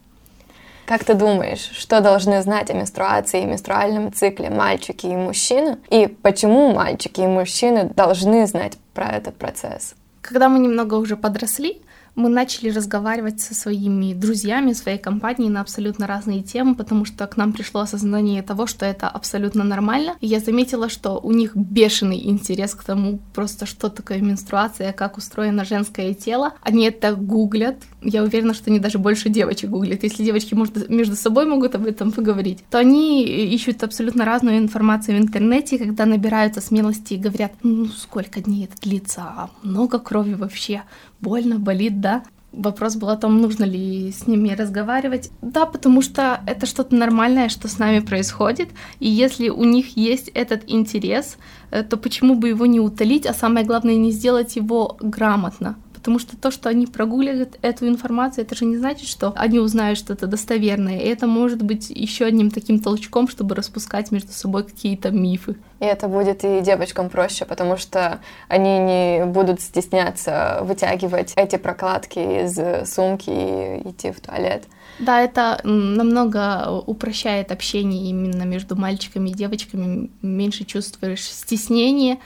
Как 0.89 1.03
ты 1.03 1.13
думаешь, 1.13 1.69
что 1.73 2.01
должны 2.01 2.41
знать 2.41 2.71
о 2.71 2.73
менструации 2.73 3.43
и 3.43 3.45
менструальном 3.45 4.11
цикле 4.11 4.49
мальчики 4.49 5.05
и 5.05 5.15
мужчины? 5.15 5.77
И 5.91 6.07
почему 6.07 6.73
мальчики 6.73 7.21
и 7.21 7.27
мужчины 7.27 7.91
должны 7.95 8.47
знать 8.47 8.75
про 8.95 9.05
этот 9.11 9.35
процесс? 9.35 9.93
Когда 10.23 10.49
мы 10.49 10.57
немного 10.57 10.95
уже 10.95 11.15
подросли, 11.15 11.83
мы 12.15 12.29
начали 12.29 12.69
разговаривать 12.69 13.39
со 13.39 13.55
своими 13.55 14.13
друзьями, 14.13 14.73
своей 14.73 14.97
компанией 14.97 15.49
на 15.49 15.61
абсолютно 15.61 16.07
разные 16.07 16.43
темы, 16.43 16.75
потому 16.75 17.05
что 17.05 17.25
к 17.27 17.37
нам 17.37 17.53
пришло 17.53 17.81
осознание 17.81 18.41
того, 18.41 18.67
что 18.67 18.85
это 18.85 19.07
абсолютно 19.07 19.63
нормально. 19.63 20.15
И 20.19 20.27
я 20.27 20.39
заметила, 20.39 20.89
что 20.89 21.19
у 21.19 21.31
них 21.31 21.55
бешеный 21.55 22.27
интерес 22.27 22.75
к 22.75 22.83
тому, 22.83 23.19
просто 23.33 23.65
что 23.65 23.89
такое 23.89 24.19
менструация, 24.19 24.91
как 24.91 25.17
устроено 25.17 25.63
женское 25.63 26.13
тело. 26.13 26.53
Они 26.61 26.85
это 26.85 27.15
гуглят. 27.15 27.77
Я 28.01 28.23
уверена, 28.23 28.53
что 28.53 28.69
они 28.69 28.79
даже 28.79 28.97
больше 28.97 29.29
девочек 29.29 29.69
гуглят. 29.69 30.03
Если 30.03 30.23
девочки 30.23 30.53
может, 30.53 30.89
между 30.89 31.15
собой 31.15 31.45
могут 31.45 31.75
об 31.75 31.85
этом 31.85 32.11
поговорить, 32.11 32.63
то 32.69 32.79
они 32.79 33.23
ищут 33.25 33.83
абсолютно 33.83 34.25
разную 34.25 34.57
информацию 34.57 35.17
в 35.17 35.21
интернете, 35.21 35.77
когда 35.77 36.05
набираются 36.05 36.61
смелости 36.61 37.15
и 37.15 37.17
говорят, 37.17 37.51
ну 37.61 37.87
сколько 37.87 38.39
дней 38.41 38.65
это 38.65 38.81
длится, 38.81 39.21
а 39.21 39.49
много 39.63 39.99
крови 39.99 40.33
вообще, 40.33 40.83
больно, 41.19 41.59
болит, 41.59 41.99
да. 41.99 42.23
Вопрос 42.51 42.95
был 42.95 43.09
о 43.09 43.17
том, 43.17 43.41
нужно 43.41 43.63
ли 43.63 44.11
с 44.11 44.25
ними 44.25 44.49
разговаривать. 44.49 45.29
Да, 45.41 45.67
потому 45.67 46.01
что 46.01 46.41
это 46.47 46.65
что-то 46.65 46.95
нормальное, 46.95 47.47
что 47.47 47.67
с 47.67 47.77
нами 47.77 47.99
происходит. 47.99 48.69
И 48.99 49.07
если 49.07 49.49
у 49.49 49.63
них 49.63 49.95
есть 49.95 50.29
этот 50.29 50.63
интерес, 50.65 51.37
э, 51.69 51.83
то 51.83 51.95
почему 51.95 52.33
бы 52.33 52.49
его 52.49 52.65
не 52.65 52.79
утолить, 52.79 53.27
а 53.27 53.35
самое 53.35 53.65
главное, 53.67 53.97
не 53.97 54.11
сделать 54.11 54.55
его 54.55 54.97
грамотно? 54.99 55.75
Потому 55.99 56.17
что 56.17 56.37
то, 56.37 56.49
что 56.49 56.69
они 56.69 56.87
прогуливают 56.87 57.59
эту 57.61 57.87
информацию, 57.87 58.45
это 58.45 58.55
же 58.55 58.65
не 58.65 58.77
значит, 58.77 59.07
что 59.07 59.33
они 59.35 59.59
узнают 59.59 59.99
что-то 59.99 60.27
достоверное. 60.27 60.99
И 60.99 61.07
это 61.07 61.27
может 61.27 61.61
быть 61.61 61.89
еще 61.89 62.25
одним 62.25 62.51
таким 62.51 62.79
толчком, 62.79 63.27
чтобы 63.27 63.53
распускать 63.53 64.11
между 64.11 64.31
собой 64.31 64.63
какие-то 64.63 65.11
мифы. 65.11 65.57
И 65.81 65.85
это 65.85 66.07
будет 66.07 66.45
и 66.45 66.61
девочкам 66.61 67.09
проще, 67.09 67.45
потому 67.45 67.75
что 67.77 68.19
они 68.47 68.79
не 68.79 69.25
будут 69.25 69.61
стесняться 69.61 70.59
вытягивать 70.63 71.33
эти 71.35 71.57
прокладки 71.57 72.19
из 72.19 72.89
сумки 72.89 73.29
и 73.29 73.89
идти 73.89 74.11
в 74.11 74.21
туалет. 74.21 74.63
Да, 74.99 75.21
это 75.21 75.59
намного 75.63 76.69
упрощает 76.85 77.51
общение 77.51 78.09
именно 78.09 78.43
между 78.43 78.75
мальчиками 78.75 79.29
и 79.29 79.33
девочками, 79.33 80.09
меньше 80.21 80.65
чувствуешь 80.65 81.23
стеснение. 81.23 82.19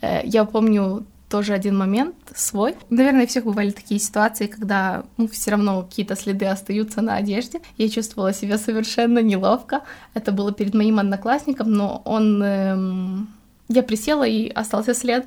Э, 0.00 0.20
я 0.24 0.44
помню 0.44 1.04
тоже 1.34 1.52
один 1.52 1.76
момент 1.76 2.14
свой. 2.36 2.76
Наверное, 2.90 3.24
у 3.24 3.26
всех 3.26 3.44
бывали 3.44 3.70
такие 3.70 3.98
ситуации, 3.98 4.46
когда 4.46 5.02
ну, 5.16 5.26
все 5.26 5.50
равно 5.50 5.82
какие-то 5.82 6.14
следы 6.14 6.46
остаются 6.46 7.02
на 7.02 7.16
одежде. 7.16 7.60
Я 7.76 7.88
чувствовала 7.88 8.32
себя 8.32 8.56
совершенно 8.56 9.18
неловко. 9.18 9.80
Это 10.14 10.30
было 10.30 10.52
перед 10.52 10.74
моим 10.74 11.00
одноклассником, 11.00 11.72
но 11.72 12.02
он... 12.04 12.40
Эм... 12.40 13.28
Я 13.68 13.82
присела 13.82 14.22
и 14.22 14.48
остался 14.48 14.94
след, 14.94 15.26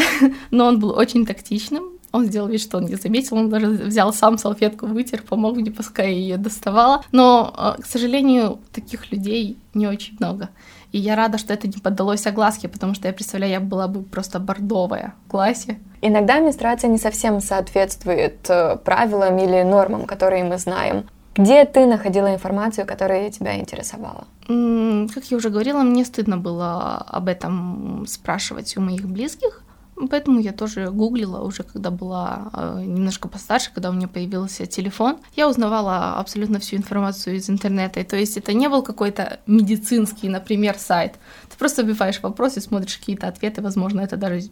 но 0.50 0.66
он 0.66 0.78
был 0.78 0.90
очень 0.90 1.24
тактичным. 1.24 1.84
Он 2.16 2.24
сделал 2.24 2.48
вид, 2.48 2.62
что 2.62 2.78
он 2.78 2.86
не 2.86 2.94
заметил, 2.94 3.36
он 3.36 3.50
даже 3.50 3.66
взял 3.66 4.12
сам 4.12 4.38
салфетку, 4.38 4.86
вытер, 4.86 5.22
помог 5.22 5.56
мне, 5.56 5.70
пускай 5.70 6.12
я 6.12 6.18
ее 6.18 6.36
доставала. 6.38 7.02
Но, 7.12 7.54
э, 7.78 7.82
к 7.82 7.86
сожалению, 7.86 8.58
таких 8.72 9.12
людей 9.12 9.58
не 9.74 9.86
очень 9.86 10.16
много. 10.18 10.48
И 10.92 10.98
я 10.98 11.14
рада, 11.14 11.36
что 11.36 11.52
это 11.52 11.68
не 11.68 11.78
поддалось 11.82 12.26
огласке, 12.26 12.68
потому 12.68 12.94
что 12.94 13.06
я 13.06 13.12
представляю, 13.12 13.52
я 13.52 13.60
была 13.60 13.86
бы 13.86 14.02
просто 14.02 14.40
бордовая 14.40 15.12
в 15.26 15.30
классе. 15.30 15.78
Иногда 16.00 16.40
менструация 16.40 16.88
не 16.88 16.98
совсем 16.98 17.40
соответствует 17.40 18.48
э, 18.48 18.76
правилам 18.76 19.38
или 19.38 19.62
нормам, 19.62 20.06
которые 20.06 20.44
мы 20.44 20.56
знаем. 20.56 21.04
Где 21.34 21.66
ты 21.66 21.84
находила 21.84 22.32
информацию, 22.32 22.86
которая 22.86 23.30
тебя 23.30 23.58
интересовала? 23.58 24.26
Как 24.46 25.24
я 25.30 25.36
уже 25.36 25.50
говорила, 25.50 25.82
мне 25.82 26.06
стыдно 26.06 26.38
было 26.38 26.96
об 26.96 27.28
этом 27.28 28.06
спрашивать 28.08 28.74
у 28.78 28.80
моих 28.80 29.06
близких. 29.06 29.62
Поэтому 30.10 30.40
я 30.40 30.52
тоже 30.52 30.90
гуглила 30.90 31.40
уже, 31.40 31.62
когда 31.62 31.90
была 31.90 32.50
э, 32.52 32.82
немножко 32.84 33.28
постарше, 33.28 33.70
когда 33.72 33.90
у 33.90 33.92
меня 33.94 34.08
появился 34.08 34.66
телефон. 34.66 35.16
Я 35.34 35.48
узнавала 35.48 36.18
абсолютно 36.18 36.58
всю 36.58 36.76
информацию 36.76 37.36
из 37.36 37.48
интернета. 37.48 38.00
И, 38.00 38.04
то 38.04 38.16
есть 38.16 38.36
это 38.36 38.52
не 38.52 38.68
был 38.68 38.82
какой-то 38.82 39.40
медицинский, 39.46 40.28
например, 40.28 40.76
сайт. 40.78 41.14
Ты 41.48 41.56
просто 41.56 41.82
вбиваешь 41.82 42.20
вопрос 42.20 42.56
и 42.58 42.60
смотришь 42.60 42.98
какие-то 42.98 43.28
ответы, 43.28 43.62
возможно, 43.62 44.02
это 44.02 44.16
даже 44.16 44.42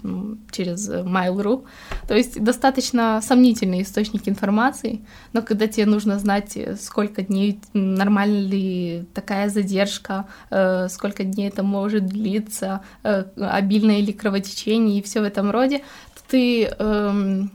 через 0.51 0.89
Mail.ru. 0.89 1.67
То 2.09 2.15
есть 2.15 2.43
достаточно 2.43 3.21
сомнительный 3.23 3.83
источник 3.83 4.29
информации, 4.29 5.05
но 5.35 5.43
когда 5.43 5.67
тебе 5.67 5.85
нужно 5.87 6.19
знать, 6.19 6.57
сколько 6.81 7.23
дней, 7.23 7.61
нормально 7.75 8.49
ли 8.49 9.07
такая 9.13 9.51
задержка, 9.51 10.27
э, 10.51 10.89
сколько 10.89 11.25
дней 11.25 11.49
это 11.49 11.63
может 11.63 12.07
длиться, 12.07 12.81
э, 13.03 13.25
обильное 13.37 14.01
ли 14.01 14.13
кровотечение 14.13 14.99
и 14.99 15.03
все 15.03 15.21
в 15.21 15.25
этом 15.35 15.51
роде, 15.51 15.79
то 16.15 16.23
ты 16.29 16.65
эм, 16.65 17.51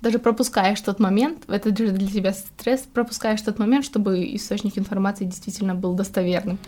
даже 0.00 0.18
пропускаешь 0.18 0.80
тот 0.80 1.00
момент, 1.00 1.44
это 1.48 1.70
же 1.70 1.92
для 1.92 2.08
тебя 2.08 2.32
стресс, 2.32 2.80
пропускаешь 2.82 3.40
тот 3.40 3.58
момент, 3.58 3.84
чтобы 3.84 4.34
источник 4.34 4.76
информации 4.76 5.24
действительно 5.24 5.74
был 5.74 5.94
достоверным. 5.94 6.58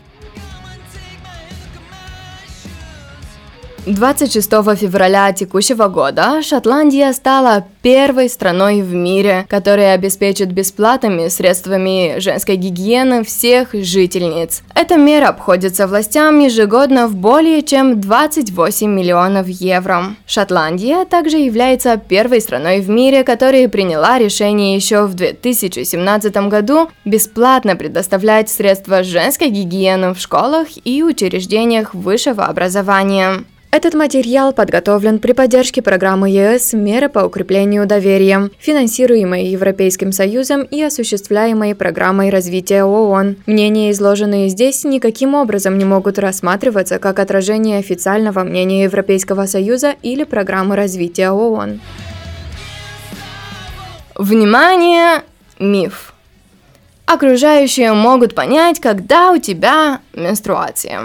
26 3.87 4.51
февраля 4.77 5.33
текущего 5.33 5.87
года 5.87 6.43
Шотландия 6.43 7.13
стала 7.13 7.65
первой 7.83 8.29
страной 8.29 8.83
в 8.83 8.93
мире, 8.93 9.47
которая 9.49 9.95
обеспечит 9.95 10.51
бесплатными 10.51 11.29
средствами 11.29 12.19
женской 12.19 12.57
гигиены 12.57 13.23
всех 13.23 13.75
жительниц. 13.75 14.65
Эта 14.75 14.97
мера 14.97 15.29
обходится 15.29 15.87
властям 15.87 16.41
ежегодно 16.41 17.07
в 17.07 17.15
более 17.15 17.63
чем 17.63 18.01
28 18.01 18.91
миллионов 18.91 19.47
евро. 19.47 20.17
Шотландия 20.27 21.05
также 21.05 21.37
является 21.37 21.97
первой 21.97 22.41
страной 22.41 22.81
в 22.81 22.89
мире, 22.89 23.23
которая 23.23 23.69
приняла 23.69 24.19
решение 24.19 24.75
еще 24.75 25.07
в 25.07 25.15
2017 25.15 26.37
году 26.49 26.91
бесплатно 27.05 27.77
предоставлять 27.77 28.51
средства 28.51 29.05
женской 29.05 29.49
гигиены 29.49 30.13
в 30.13 30.19
школах 30.19 30.67
и 30.85 31.05
учреждениях 31.05 31.95
высшего 31.95 32.47
образования. 32.47 33.45
Этот 33.77 33.93
материал 33.93 34.55
подготовлен 34.55 35.19
при 35.19 35.33
поддержке 35.33 35.83
программы 35.83 36.31
ЕС 36.31 36.73
«Меры 36.73 37.11
по 37.11 37.19
укреплению 37.19 37.85
доверия», 37.85 38.49
финансируемой 38.59 39.45
Европейским 39.49 40.13
Союзом 40.13 40.63
и 40.63 40.81
осуществляемой 40.81 41.75
программой 41.75 42.31
развития 42.31 42.85
ООН. 42.85 43.37
Мнения, 43.45 43.91
изложенные 43.91 44.49
здесь, 44.49 44.83
никаким 44.85 45.35
образом 45.35 45.77
не 45.77 45.85
могут 45.85 46.19
рассматриваться 46.19 46.99
как 46.99 47.19
отражение 47.19 47.79
официального 47.79 48.45
мнения 48.45 48.85
Европейского 48.85 49.45
Союза 49.45 49.95
или 50.01 50.25
программы 50.25 50.75
развития 50.75 51.33
ООН. 51.33 51.79
Внимание! 54.15 55.23
Миф. 55.59 56.15
Окружающие 57.05 57.93
могут 57.93 58.35
понять, 58.35 58.81
когда 58.81 59.33
у 59.33 59.37
тебя 59.37 60.01
менструация. 60.15 61.03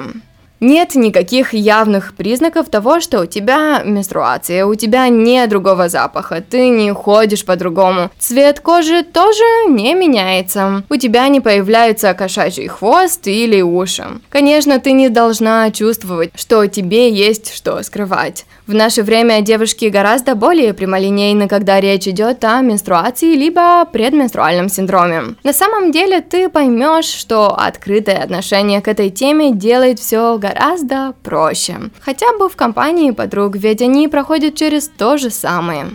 Нет 0.62 0.94
никаких 0.94 1.56
явных 1.56 2.14
признаков 2.14 2.70
того, 2.70 3.00
что 3.00 3.22
у 3.22 3.26
тебя 3.26 3.82
менструация, 3.84 4.64
у 4.68 4.76
тебя 4.76 5.08
нет 5.08 5.50
другого 5.50 5.90
запаха, 5.90 6.40
ты 6.48 6.70
не 6.70 6.94
ходишь 6.94 7.44
по-другому. 7.44 8.12
Цвет 8.20 8.60
кожи 8.60 9.02
тоже 9.02 9.44
не 9.70 9.96
меняется. 9.96 10.84
У 10.88 10.98
тебя 10.98 11.28
не 11.30 11.42
появляется 11.42 12.14
кошачий 12.14 12.68
хвост 12.68 13.26
или 13.26 13.62
уши. 13.62 14.06
Конечно, 14.30 14.80
ты 14.80 14.92
не 14.92 15.10
должна 15.10 15.72
чувствовать, 15.72 16.30
что 16.36 16.68
тебе 16.68 17.12
есть 17.12 17.56
что 17.56 17.82
скрывать. 17.82 18.46
В 18.68 18.76
наше 18.76 19.02
время 19.02 19.42
девушки 19.42 19.86
гораздо 19.86 20.36
более 20.36 20.76
прямолинейны, 20.76 21.48
когда 21.48 21.82
речь 21.82 22.08
идет 22.08 22.46
о 22.46 22.62
менструации 22.62 23.34
либо 23.34 23.84
предменструальном 23.86 24.70
синдроме. 24.70 25.36
На 25.44 25.54
самом 25.54 25.92
деле 25.92 26.22
ты 26.22 26.50
поймешь, 26.50 27.06
что 27.06 27.56
открытое 27.58 28.24
отношение 28.24 28.80
к 28.82 28.88
этой 28.88 29.10
теме 29.10 29.52
делает 29.52 30.00
все 30.00 30.38
гораздо 30.54 31.14
проще. 31.24 31.78
Хотя 32.02 32.38
бы 32.38 32.50
в 32.50 32.56
компании 32.56 33.12
подруг, 33.12 33.56
ведь 33.56 33.82
они 33.82 34.08
проходят 34.08 34.56
через 34.56 34.88
то 34.88 35.18
же 35.18 35.30
самое. 35.30 35.88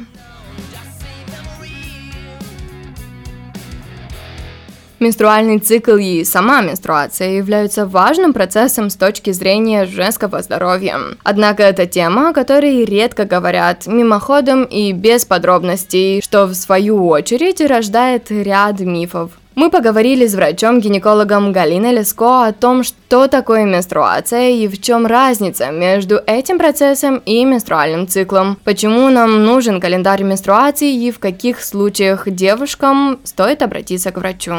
Менструальный 4.98 5.58
цикл 5.58 5.96
и 5.96 6.24
сама 6.24 6.62
менструация 6.62 7.32
являются 7.32 7.84
важным 7.84 8.32
процессом 8.32 8.88
с 8.88 8.96
точки 8.96 9.30
зрения 9.30 9.84
женского 9.84 10.40
здоровья. 10.40 10.98
Однако 11.22 11.62
это 11.64 11.86
тема, 11.86 12.30
о 12.30 12.32
которой 12.32 12.82
редко 12.86 13.26
говорят 13.26 13.86
мимоходом 13.86 14.64
и 14.64 14.92
без 14.92 15.26
подробностей, 15.26 16.22
что 16.22 16.46
в 16.46 16.54
свою 16.54 17.08
очередь 17.08 17.60
рождает 17.60 18.30
ряд 18.30 18.80
мифов. 18.80 19.32
Мы 19.58 19.70
поговорили 19.70 20.26
с 20.26 20.34
врачом-гинекологом 20.34 21.50
Галиной 21.50 21.92
Леско 21.92 22.44
о 22.46 22.52
том, 22.52 22.82
что 22.82 23.26
такое 23.26 23.64
менструация 23.64 24.50
и 24.50 24.68
в 24.68 24.78
чем 24.82 25.06
разница 25.06 25.70
между 25.70 26.20
этим 26.26 26.58
процессом 26.58 27.22
и 27.24 27.42
менструальным 27.42 28.06
циклом, 28.06 28.58
почему 28.64 29.08
нам 29.08 29.44
нужен 29.44 29.80
календарь 29.80 30.24
менструации 30.24 30.94
и 30.94 31.10
в 31.10 31.20
каких 31.20 31.62
случаях 31.62 32.28
девушкам 32.28 33.18
стоит 33.24 33.62
обратиться 33.62 34.12
к 34.12 34.18
врачу. 34.18 34.52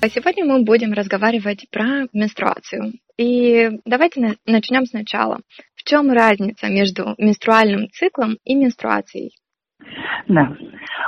А 0.00 0.08
сегодня 0.08 0.46
мы 0.46 0.62
будем 0.62 0.94
разговаривать 0.94 1.66
про 1.70 2.06
менструацию. 2.14 2.94
И 3.18 3.68
давайте 3.84 4.38
начнем 4.46 4.86
сначала. 4.86 5.40
В 5.74 5.82
чем 5.82 6.10
разница 6.10 6.68
между 6.68 7.14
менструальным 7.18 7.90
циклом 7.90 8.38
и 8.46 8.54
менструацией? 8.54 9.34
Да, 10.28 10.52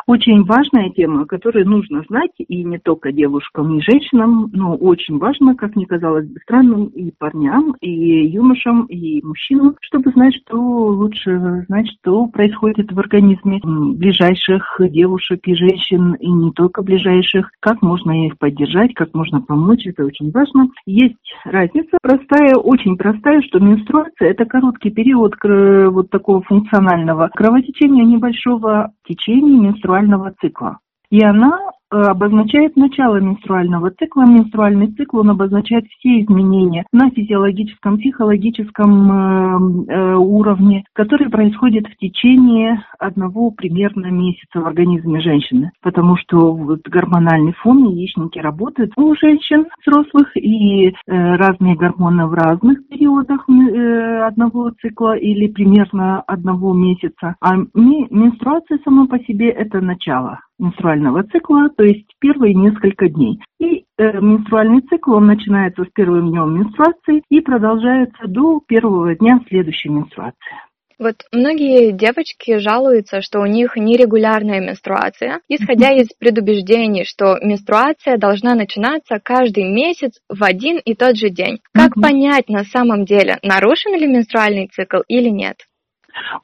очень 0.06 0.44
важная 0.44 0.90
тема, 0.90 1.26
которую 1.26 1.68
нужно 1.68 2.02
знать 2.08 2.30
и 2.38 2.64
не 2.64 2.78
только 2.78 3.12
девушкам, 3.12 3.76
и 3.76 3.82
женщинам, 3.82 4.50
но 4.52 4.74
очень 4.76 5.18
важно, 5.18 5.54
как 5.54 5.76
мне 5.76 5.86
казалось 5.86 6.26
бы 6.26 6.38
странным, 6.40 6.86
и 6.86 7.10
парням, 7.18 7.74
и 7.80 8.26
юношам, 8.26 8.86
и 8.86 9.22
мужчинам, 9.24 9.76
чтобы 9.80 10.10
знать, 10.12 10.34
что 10.36 10.56
лучше 10.56 11.64
знать, 11.68 11.88
что 12.00 12.26
происходит 12.26 12.92
в 12.92 12.98
организме 12.98 13.60
ближайших 13.62 14.78
девушек 14.78 15.40
и 15.44 15.54
женщин, 15.54 16.14
и 16.14 16.30
не 16.30 16.52
только 16.52 16.82
ближайших, 16.82 17.50
как 17.60 17.82
можно 17.82 18.26
их 18.26 18.38
поддержать, 18.38 18.94
как 18.94 19.14
можно 19.14 19.40
помочь, 19.40 19.86
это 19.86 20.04
очень 20.04 20.30
важно. 20.30 20.68
Есть 20.86 21.16
разница 21.44 21.98
простая, 22.02 22.54
очень 22.54 22.96
простая, 22.96 23.42
что 23.42 23.58
менструация– 23.60 24.30
это 24.30 24.44
короткий 24.44 24.90
период 24.90 25.34
вот 25.42 26.10
такого 26.10 26.42
функционального 26.42 27.28
кровотечения 27.34 28.04
небольшого 28.04 28.67
течения 29.06 29.58
менструального 29.60 30.34
цикла. 30.40 30.78
И 31.10 31.22
она 31.24 31.58
обозначает 31.90 32.76
начало 32.76 33.16
менструального 33.16 33.90
цикла. 33.90 34.22
Менструальный 34.22 34.88
цикл, 34.92 35.20
он 35.20 35.30
обозначает 35.30 35.86
все 35.86 36.20
изменения 36.20 36.84
на 36.92 37.10
физиологическом, 37.10 37.98
психологическом 37.98 39.12
э, 39.12 39.92
э, 39.92 40.14
уровне, 40.14 40.84
которые 40.92 41.30
происходят 41.30 41.86
в 41.86 41.96
течение 41.96 42.82
одного 42.98 43.50
примерно 43.50 44.06
месяца 44.06 44.60
в 44.60 44.66
организме 44.66 45.20
женщины. 45.20 45.70
Потому 45.82 46.16
что 46.16 46.54
вот 46.54 46.80
гормональный 46.88 47.52
фон, 47.52 47.88
яичники 47.88 48.38
работают 48.38 48.92
у 48.96 49.14
женщин 49.14 49.66
взрослых, 49.84 50.36
и 50.36 50.92
разные 51.06 51.76
гормоны 51.76 52.26
в 52.26 52.34
разных 52.34 52.86
периодах 52.88 53.46
одного 53.48 54.70
цикла 54.80 55.16
или 55.16 55.48
примерно 55.48 56.20
одного 56.22 56.74
месяца. 56.74 57.36
А 57.40 57.56
менструация 57.74 58.78
сама 58.84 59.06
по 59.06 59.18
себе– 59.20 59.48
это 59.50 59.80
начало 59.80 60.40
менструального 60.58 61.22
цикла, 61.24 61.68
то 61.78 61.84
есть 61.84 62.06
первые 62.18 62.54
несколько 62.54 63.08
дней. 63.08 63.40
И 63.60 63.84
э, 63.96 64.20
менструальный 64.20 64.82
цикл, 64.82 65.12
он 65.12 65.26
начинается 65.26 65.84
с 65.84 65.88
первым 65.94 66.30
днем 66.30 66.58
менструации 66.58 67.22
и 67.30 67.40
продолжается 67.40 68.26
до 68.26 68.60
первого 68.66 69.14
дня 69.14 69.40
следующей 69.48 69.88
менструации. 69.88 70.56
Вот 70.98 71.14
многие 71.30 71.92
девочки 71.92 72.58
жалуются, 72.58 73.20
что 73.20 73.38
у 73.38 73.46
них 73.46 73.76
нерегулярная 73.76 74.60
менструация, 74.60 75.40
исходя 75.48 75.92
из 75.92 76.08
предубеждений, 76.18 77.04
что 77.04 77.38
менструация 77.40 78.18
должна 78.18 78.56
начинаться 78.56 79.20
каждый 79.22 79.62
месяц 79.62 80.18
в 80.28 80.42
один 80.42 80.78
и 80.78 80.96
тот 80.96 81.16
же 81.16 81.30
день. 81.30 81.60
Как 81.72 81.94
понять 81.94 82.48
на 82.48 82.64
самом 82.64 83.04
деле, 83.04 83.38
нарушен 83.44 83.94
ли 83.94 84.08
менструальный 84.08 84.66
цикл 84.66 84.98
или 85.06 85.28
нет? 85.28 85.58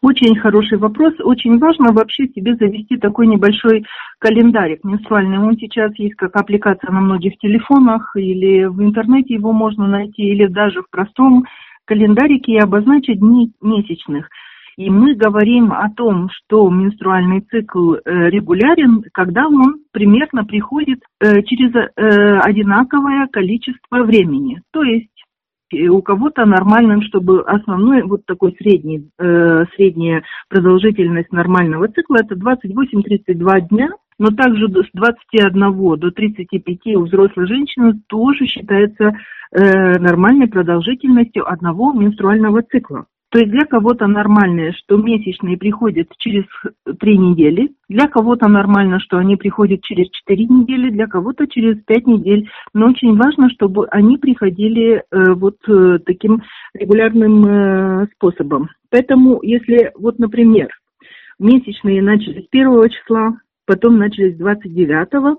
Очень 0.01 0.37
хороший 0.37 0.79
вопрос. 0.79 1.15
Очень 1.21 1.59
важно 1.59 1.93
вообще 1.93 2.29
себе 2.29 2.55
завести 2.55 2.97
такой 2.97 3.27
небольшой 3.27 3.85
календарик 4.19 4.85
менструальный. 4.85 5.39
Он 5.39 5.57
сейчас 5.57 5.93
есть 5.99 6.15
как 6.15 6.37
аппликация 6.37 6.91
на 6.91 7.01
многих 7.01 7.39
телефонах, 7.39 8.13
или 8.17 8.65
в 8.65 8.83
интернете 8.83 9.35
его 9.35 9.53
можно 9.53 9.87
найти, 9.89 10.23
или 10.23 10.47
даже 10.47 10.83
в 10.83 10.91
простом 10.91 11.45
календарике 11.85 12.53
и 12.53 12.59
обозначить 12.59 13.21
дни 13.21 13.53
месячных. 13.61 14.29
И 14.77 14.91
мы 14.91 15.15
говорим 15.15 15.73
о 15.73 15.89
том, 15.91 16.29
что 16.31 16.69
менструальный 16.69 17.43
цикл 17.43 17.95
э, 17.95 18.01
регулярен, 18.31 19.05
когда 19.13 19.47
он 19.47 19.77
примерно 19.93 20.45
приходит 20.45 21.01
э, 21.21 21.43
через 21.43 21.73
э, 21.75 22.39
одинаковое 22.41 23.29
количество 23.29 24.03
времени. 24.03 24.63
То 24.73 24.83
есть 24.83 25.14
у 25.89 26.03
кого-то 26.03 26.45
нормальным, 26.45 27.03
чтобы 27.03 27.43
основной 27.43 28.03
вот 28.03 28.25
такой 28.27 28.55
средний, 28.59 29.09
э, 29.19 29.65
средняя 29.77 30.23
продолжительность 30.49 31.33
нормального 31.33 31.89
цикла 31.89 32.19
это 32.23 32.35
28-32 32.35 33.69
дня, 33.69 33.91
но 34.19 34.29
также 34.29 34.69
с 34.69 34.91
21 34.93 35.99
до 35.99 36.11
35 36.11 36.97
у 36.97 37.05
взрослой 37.05 37.47
женщины 37.47 38.01
тоже 38.09 38.47
считается 38.47 39.13
э, 39.53 39.99
нормальной 39.99 40.49
продолжительностью 40.49 41.51
одного 41.51 41.93
менструального 41.93 42.63
цикла. 42.63 43.07
То 43.35 43.41
есть 43.41 43.51
для 43.51 43.65
кого-то 43.65 44.07
нормально, 44.07 44.73
что 44.75 44.97
месячные 44.97 45.59
приходят 45.59 46.07
через 46.19 46.45
три 47.01 47.19
недели, 47.19 47.73
для 47.89 48.07
кого-то 48.07 48.49
нормально, 48.49 49.01
что 49.01 49.19
они 49.19 49.35
приходят 49.35 49.83
через 49.83 50.09
четыре 50.11 50.45
недели, 50.45 50.91
для 50.91 51.09
кого-то 51.09 51.49
через 51.49 51.83
пять 51.83 52.07
недель. 52.07 52.49
Но 52.75 52.87
очень 52.87 53.17
важно, 53.17 53.51
чтобы 53.51 53.89
они 53.89 54.19
приходили 54.19 54.99
э, 54.99 55.33
вот 55.33 55.57
э, 55.67 55.99
таким 56.07 56.45
регулярным 56.75 57.45
э, 57.45 58.07
способом. 58.15 58.69
Поэтому, 58.89 59.41
если 59.43 59.91
вот, 59.97 60.21
например, 60.21 60.69
месячные 61.41 62.03
начались 62.03 62.47
1 62.53 62.89
числа, 62.91 63.41
потом 63.67 63.99
начались 63.99 64.37
29 64.37 65.39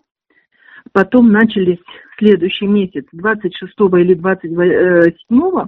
потом 0.92 1.32
начались 1.32 1.80
следующий 2.18 2.68
месяц 2.68 3.06
26 3.14 3.74
или 3.94 4.16
27 4.16 5.66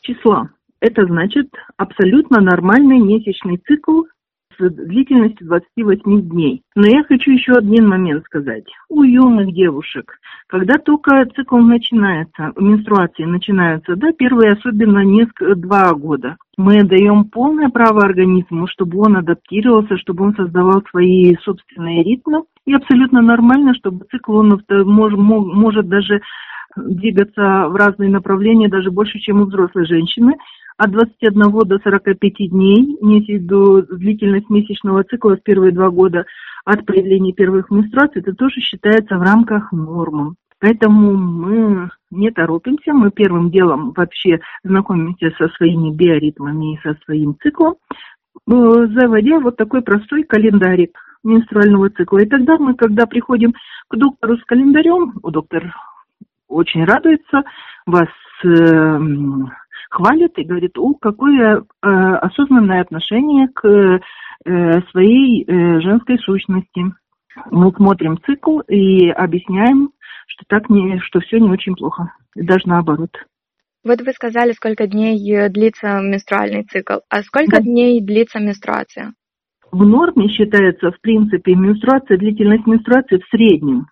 числа, 0.00 0.50
это 0.86 1.04
значит 1.06 1.48
абсолютно 1.76 2.40
нормальный 2.40 2.98
месячный 2.98 3.58
цикл 3.58 4.04
с 4.58 4.70
длительностью 4.70 5.46
28 5.46 6.28
дней. 6.28 6.62
Но 6.74 6.86
я 6.86 7.04
хочу 7.04 7.30
еще 7.30 7.52
один 7.52 7.88
момент 7.88 8.24
сказать. 8.24 8.64
У 8.88 9.02
юных 9.02 9.52
девушек, 9.52 10.18
когда 10.46 10.78
только 10.78 11.26
цикл 11.34 11.58
начинается, 11.58 12.52
менструации 12.56 13.24
начинаются, 13.24 13.96
да, 13.96 14.12
первые 14.12 14.52
особенно 14.52 15.00
несколько, 15.00 15.54
два 15.56 15.92
года, 15.92 16.36
мы 16.56 16.82
даем 16.84 17.24
полное 17.24 17.68
право 17.68 18.02
организму, 18.02 18.66
чтобы 18.66 18.98
он 19.00 19.16
адаптировался, 19.16 19.98
чтобы 19.98 20.24
он 20.24 20.34
создавал 20.34 20.82
свои 20.90 21.34
собственные 21.42 22.02
ритмы. 22.02 22.44
И 22.64 22.72
абсолютно 22.72 23.20
нормально, 23.20 23.74
чтобы 23.74 24.06
цикл 24.10 24.36
он 24.36 24.60
может, 24.68 25.18
может 25.18 25.88
даже 25.88 26.20
двигаться 26.76 27.68
в 27.68 27.76
разные 27.76 28.10
направления, 28.10 28.68
даже 28.68 28.90
больше, 28.90 29.18
чем 29.18 29.40
у 29.40 29.44
взрослой 29.44 29.86
женщины 29.86 30.34
от 30.78 30.90
21 30.90 31.50
до 31.66 31.78
45 31.78 32.50
дней, 32.50 33.38
до 33.40 33.82
длительность 33.82 34.50
месячного 34.50 35.04
цикла 35.04 35.36
в 35.36 35.42
первые 35.42 35.72
два 35.72 35.90
года 35.90 36.26
от 36.64 36.84
проявления 36.84 37.32
первых 37.32 37.70
менструаций, 37.70 38.20
это 38.20 38.34
тоже 38.34 38.60
считается 38.60 39.16
в 39.16 39.22
рамках 39.22 39.72
нормы. 39.72 40.34
Поэтому 40.58 41.14
мы 41.14 41.90
не 42.10 42.30
торопимся, 42.30 42.92
мы 42.92 43.10
первым 43.10 43.50
делом 43.50 43.92
вообще 43.92 44.40
знакомимся 44.64 45.30
со 45.38 45.48
своими 45.50 45.94
биоритмами 45.94 46.74
и 46.74 46.80
со 46.82 46.96
своим 47.04 47.36
циклом, 47.42 47.74
э, 47.74 48.50
заводя 48.50 49.38
вот 49.38 49.56
такой 49.56 49.82
простой 49.82 50.22
календарик 50.24 50.98
менструального 51.22 51.90
цикла. 51.90 52.18
И 52.18 52.26
тогда 52.26 52.56
мы, 52.58 52.74
когда 52.74 53.06
приходим 53.06 53.52
к 53.88 53.96
доктору 53.96 54.38
с 54.38 54.44
календарем, 54.44 55.12
доктор 55.22 55.74
очень 56.48 56.84
радуется, 56.84 57.42
вас 57.86 58.08
э, 58.44 58.98
хвалит 59.90 60.38
и 60.38 60.44
говорит, 60.44 60.78
о, 60.78 60.94
какое 60.94 61.60
э, 61.60 61.88
осознанное 61.88 62.80
отношение 62.80 63.48
к 63.48 63.66
э, 63.66 64.80
своей 64.90 65.44
э, 65.44 65.80
женской 65.80 66.18
сущности. 66.18 66.84
Мы 67.50 67.70
смотрим 67.72 68.18
цикл 68.24 68.60
и 68.60 69.10
объясняем, 69.10 69.90
что 70.26 70.44
так 70.48 70.70
не, 70.70 70.98
что 71.00 71.20
все 71.20 71.38
не 71.38 71.50
очень 71.50 71.74
плохо, 71.74 72.12
даже 72.34 72.66
наоборот. 72.66 73.10
Вот 73.84 74.00
вы 74.00 74.12
сказали, 74.12 74.52
сколько 74.52 74.86
дней 74.86 75.16
э, 75.32 75.48
длится 75.48 76.00
менструальный 76.00 76.64
цикл, 76.64 76.98
а 77.08 77.22
сколько 77.22 77.58
да. 77.58 77.62
дней 77.62 78.00
длится 78.00 78.40
менструация? 78.40 79.14
В 79.70 79.84
норме 79.84 80.28
считается, 80.28 80.90
в 80.90 81.00
принципе, 81.00 81.54
менструация, 81.54 82.18
длительность 82.18 82.66
менструации 82.66 83.18
в 83.18 83.28
среднем 83.30 83.86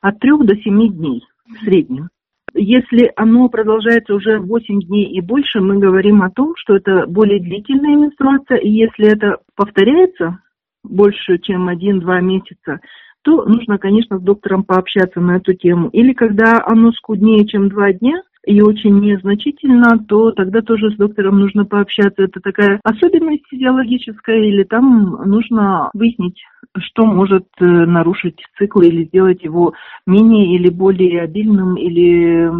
от 0.00 0.18
3 0.18 0.30
до 0.44 0.54
7 0.56 0.92
дней 0.94 1.24
в 1.46 1.64
среднем. 1.64 2.08
Если 2.54 3.10
оно 3.16 3.48
продолжается 3.48 4.14
уже 4.14 4.38
8 4.38 4.80
дней 4.82 5.06
и 5.06 5.20
больше, 5.20 5.60
мы 5.60 5.78
говорим 5.78 6.22
о 6.22 6.30
том, 6.30 6.54
что 6.56 6.76
это 6.76 7.06
более 7.06 7.40
длительная 7.40 7.96
менструация, 7.96 8.58
и 8.58 8.68
если 8.68 9.06
это 9.10 9.38
повторяется 9.56 10.38
больше, 10.84 11.38
чем 11.38 11.68
1-2 11.68 12.20
месяца, 12.20 12.80
то 13.22 13.44
нужно, 13.44 13.78
конечно, 13.78 14.18
с 14.18 14.22
доктором 14.22 14.64
пообщаться 14.64 15.20
на 15.20 15.36
эту 15.36 15.54
тему. 15.54 15.88
Или 15.88 16.12
когда 16.12 16.62
оно 16.66 16.92
скуднее, 16.92 17.46
чем 17.46 17.68
2 17.68 17.92
дня, 17.94 18.22
и 18.44 18.60
очень 18.60 18.98
незначительно, 19.00 19.98
то 20.08 20.32
тогда 20.32 20.62
тоже 20.62 20.90
с 20.90 20.96
доктором 20.96 21.38
нужно 21.38 21.64
пообщаться. 21.64 22.22
Это 22.22 22.40
такая 22.40 22.80
особенность 22.82 23.44
физиологическая, 23.48 24.38
или 24.38 24.64
там 24.64 25.22
нужно 25.24 25.90
выяснить, 25.94 26.42
что 26.78 27.04
может 27.04 27.46
э, 27.60 27.64
нарушить 27.64 28.40
цикл 28.58 28.80
или 28.80 29.04
сделать 29.04 29.42
его 29.44 29.74
менее 30.06 30.56
или 30.56 30.70
более 30.70 31.22
обильным 31.22 31.76
или 31.76 32.50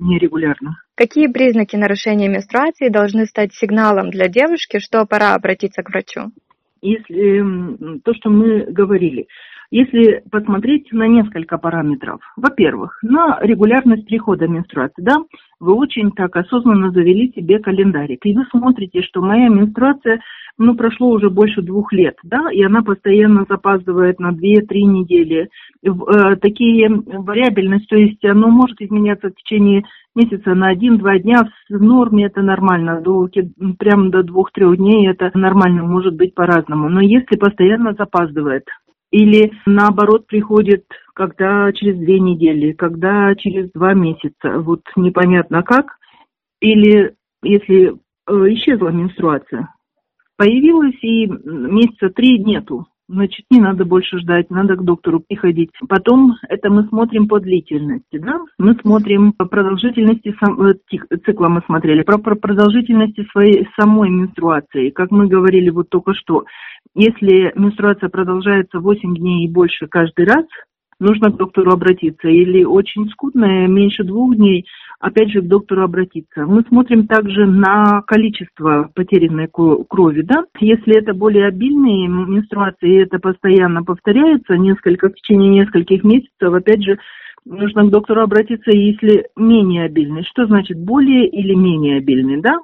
нерегулярным. 0.00 0.74
Какие 0.94 1.28
признаки 1.28 1.76
нарушения 1.76 2.28
менструации 2.28 2.88
должны 2.88 3.26
стать 3.26 3.52
сигналом 3.52 4.10
для 4.10 4.28
девушки, 4.28 4.78
что 4.78 5.04
пора 5.06 5.34
обратиться 5.34 5.82
к 5.82 5.90
врачу? 5.90 6.30
Если 6.82 8.00
то, 8.04 8.14
что 8.14 8.30
мы 8.30 8.62
говорили, 8.70 9.26
если 9.70 10.22
посмотреть 10.30 10.92
на 10.92 11.06
несколько 11.06 11.58
параметров. 11.58 12.20
Во-первых, 12.36 12.98
на 13.02 13.38
регулярность 13.40 14.06
прихода 14.06 14.48
менструации. 14.48 15.02
Да, 15.02 15.16
вы 15.60 15.74
очень 15.74 16.10
так 16.10 16.34
осознанно 16.36 16.90
завели 16.90 17.32
себе 17.32 17.58
календарик. 17.58 18.24
И 18.26 18.34
вы 18.34 18.44
смотрите, 18.50 19.02
что 19.02 19.20
моя 19.20 19.48
менструация, 19.48 20.20
ну, 20.58 20.74
прошло 20.74 21.10
уже 21.10 21.30
больше 21.30 21.62
двух 21.62 21.92
лет, 21.92 22.16
да, 22.24 22.50
и 22.52 22.62
она 22.62 22.82
постоянно 22.82 23.44
запаздывает 23.48 24.18
на 24.18 24.32
2-3 24.32 24.36
недели. 24.82 25.48
Э, 25.84 26.36
такие 26.36 26.88
вариабельность, 26.88 27.88
то 27.88 27.96
есть 27.96 28.24
оно 28.24 28.48
может 28.48 28.80
изменяться 28.80 29.28
в 29.28 29.34
течение 29.34 29.84
месяца 30.14 30.54
на 30.54 30.68
один-два 30.68 31.18
дня 31.18 31.48
в 31.68 31.80
норме 31.80 32.26
это 32.26 32.42
нормально, 32.42 33.00
до, 33.00 33.28
прям 33.78 34.10
до 34.10 34.22
двух-трех 34.24 34.76
дней 34.76 35.08
это 35.08 35.30
нормально, 35.34 35.84
может 35.84 36.16
быть 36.16 36.34
по-разному. 36.34 36.88
Но 36.88 37.00
если 37.00 37.36
постоянно 37.36 37.94
запаздывает, 37.94 38.64
или 39.10 39.52
наоборот 39.66 40.26
приходит, 40.26 40.84
когда 41.14 41.72
через 41.72 41.96
две 41.98 42.20
недели, 42.20 42.72
когда 42.72 43.34
через 43.34 43.70
два 43.72 43.94
месяца, 43.94 44.60
вот 44.60 44.82
непонятно 44.96 45.62
как, 45.62 45.98
или 46.60 47.14
если 47.42 47.92
э, 47.92 48.32
исчезла 48.52 48.88
менструация, 48.88 49.74
появилась 50.36 50.98
и 51.02 51.26
месяца 51.26 52.10
три 52.10 52.38
нету, 52.38 52.86
значит, 53.10 53.44
не 53.50 53.60
надо 53.60 53.84
больше 53.84 54.18
ждать, 54.18 54.50
надо 54.50 54.76
к 54.76 54.84
доктору 54.84 55.20
приходить. 55.20 55.70
Потом 55.88 56.36
это 56.48 56.70
мы 56.70 56.84
смотрим 56.84 57.28
по 57.28 57.40
длительности, 57.40 58.18
да? 58.18 58.40
Мы 58.58 58.74
смотрим 58.80 59.32
по 59.32 59.44
продолжительности 59.44 60.34
сам, 60.42 60.60
э, 60.62 60.74
цикла 61.26 61.48
мы 61.48 61.62
смотрели, 61.66 62.02
про, 62.02 62.18
про 62.18 62.36
продолжительности 62.36 63.26
своей 63.32 63.68
самой 63.78 64.10
менструации. 64.10 64.90
Как 64.90 65.10
мы 65.10 65.26
говорили 65.26 65.70
вот 65.70 65.88
только 65.88 66.14
что, 66.14 66.44
если 66.94 67.52
менструация 67.56 68.08
продолжается 68.08 68.80
8 68.80 69.14
дней 69.16 69.46
и 69.46 69.52
больше 69.52 69.86
каждый 69.86 70.26
раз, 70.26 70.44
нужно 71.00 71.32
к 71.32 71.36
доктору 71.36 71.72
обратиться. 71.72 72.28
Или 72.28 72.62
очень 72.62 73.08
скудная, 73.10 73.66
меньше 73.66 74.04
двух 74.04 74.36
дней, 74.36 74.66
опять 75.00 75.30
же 75.32 75.40
к 75.40 75.48
доктору 75.48 75.82
обратиться. 75.82 76.46
Мы 76.46 76.62
смотрим 76.68 77.06
также 77.06 77.46
на 77.46 78.02
количество 78.02 78.90
потерянной 78.94 79.48
крови. 79.48 80.22
Да? 80.22 80.44
Если 80.60 80.96
это 80.96 81.14
более 81.14 81.46
обильные 81.46 82.06
менструации, 82.06 82.92
и 82.92 83.02
это 83.02 83.18
постоянно 83.18 83.82
повторяется 83.82 84.56
несколько, 84.56 85.08
в 85.08 85.14
течение 85.14 85.50
нескольких 85.50 86.04
месяцев, 86.04 86.52
опять 86.52 86.84
же, 86.84 86.98
нужно 87.44 87.84
к 87.84 87.90
доктору 87.90 88.22
обратиться, 88.22 88.70
если 88.70 89.28
менее 89.36 89.84
обильный. 89.84 90.24
Что 90.24 90.46
значит 90.46 90.78
более 90.78 91.26
или 91.26 91.54
менее 91.54 91.98
обильный, 91.98 92.40
да? 92.40 92.58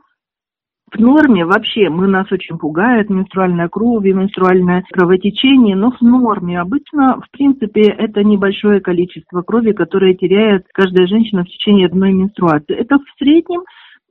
В 0.92 0.98
норме. 0.98 1.44
Вообще 1.44 1.88
мы 1.88 2.06
нас 2.06 2.30
очень 2.30 2.58
пугает 2.58 3.10
менструальная 3.10 3.68
кровь 3.68 4.06
и 4.06 4.12
менструальное 4.12 4.84
кровотечение, 4.90 5.76
но 5.76 5.90
в 5.90 6.00
норме. 6.00 6.60
Обычно, 6.60 7.20
в 7.20 7.30
принципе, 7.30 7.82
это 7.82 8.22
небольшое 8.22 8.80
количество 8.80 9.42
крови, 9.42 9.72
которое 9.72 10.14
теряет 10.14 10.66
каждая 10.72 11.06
женщина 11.06 11.44
в 11.44 11.48
течение 11.48 11.86
одной 11.86 12.12
менструации. 12.12 12.76
Это 12.76 12.98
в 12.98 13.18
среднем, 13.18 13.62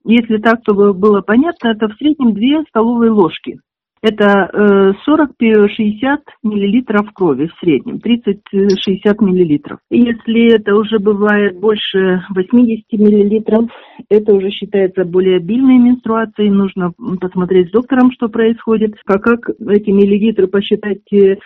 если 0.03 0.37
так, 0.37 0.59
чтобы 0.63 0.93
было 0.93 1.21
понятно, 1.21 1.69
это 1.69 1.87
в 1.87 1.95
среднем 1.95 2.33
2 2.33 2.65
столовые 2.69 3.11
ложки 3.11 3.59
это 4.05 4.93
40-60 5.07 5.27
э, 5.41 6.17
миллилитров 6.43 7.11
крови 7.13 7.47
в 7.47 7.59
среднем, 7.59 7.97
30-60 7.97 9.23
миллилитров. 9.23 9.79
Если 9.89 10.53
это 10.53 10.75
уже 10.75 10.99
бывает 10.99 11.59
больше 11.59 12.23
80 12.29 12.85
миллилитров, 12.93 13.65
это 14.09 14.33
уже 14.33 14.51
считается 14.51 15.05
более 15.05 15.37
обильной 15.37 15.79
менструацией, 15.79 16.51
нужно 16.51 16.91
посмотреть 17.19 17.69
с 17.69 17.71
доктором, 17.71 18.11
что 18.11 18.29
происходит, 18.29 18.93
а 19.07 19.17
как 19.17 19.49
эти 19.67 19.89
миллилитры 19.89 20.47
посчитать 20.47 21.01
э, 21.11 21.37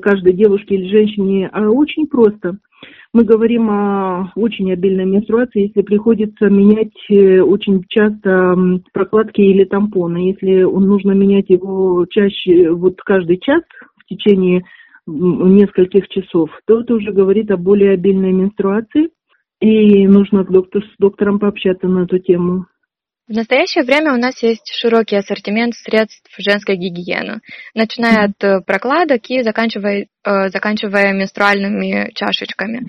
каждой 0.00 0.34
девушке 0.34 0.74
или 0.74 0.88
женщине, 0.88 1.48
а 1.52 1.68
очень 1.70 2.06
просто– 2.06 2.58
мы 3.12 3.24
говорим 3.24 3.70
о 3.70 4.32
очень 4.34 4.72
обильной 4.72 5.04
менструации, 5.04 5.68
если 5.68 5.82
приходится 5.82 6.48
менять 6.48 6.92
э, 7.10 7.40
очень 7.40 7.84
часто 7.88 8.56
прокладки 8.92 9.40
или 9.40 9.64
тампоны. 9.64 10.32
Если 10.32 10.62
нужно 10.62 11.12
менять 11.12 11.48
его 11.48 12.06
чаще, 12.10 12.70
вот 12.70 13.00
каждый 13.02 13.38
час 13.38 13.62
в 13.96 14.06
течение 14.06 14.64
нескольких 15.06 16.08
часов, 16.08 16.50
то 16.66 16.80
это 16.80 16.94
уже 16.94 17.12
говорит 17.12 17.50
о 17.50 17.56
более 17.56 17.92
обильной 17.92 18.32
менструации. 18.32 19.10
И 19.60 20.06
нужно 20.06 20.44
с, 20.44 20.46
доктор, 20.46 20.82
с 20.82 20.94
доктором 20.98 21.38
пообщаться 21.38 21.86
на 21.86 22.04
эту 22.04 22.18
тему. 22.18 22.66
В 23.26 23.32
настоящее 23.32 23.84
время 23.84 24.12
у 24.12 24.18
нас 24.18 24.42
есть 24.42 24.70
широкий 24.78 25.16
ассортимент 25.16 25.72
средств 25.74 26.30
женской 26.36 26.76
гигиены, 26.76 27.40
начиная 27.74 28.26
от 28.26 28.44
э, 28.44 28.60
прокладок 28.60 29.22
и 29.30 29.42
заканчивая, 29.42 30.08
э, 30.24 30.48
заканчивая 30.50 31.14
менструальными 31.14 32.12
чашечками. 32.14 32.82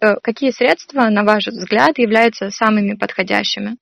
Э, 0.00 0.14
какие 0.22 0.52
средства, 0.52 1.08
на 1.10 1.24
ваш 1.24 1.48
взгляд, 1.48 1.98
являются 1.98 2.50
самыми 2.50 2.94
подходящими? 2.94 3.76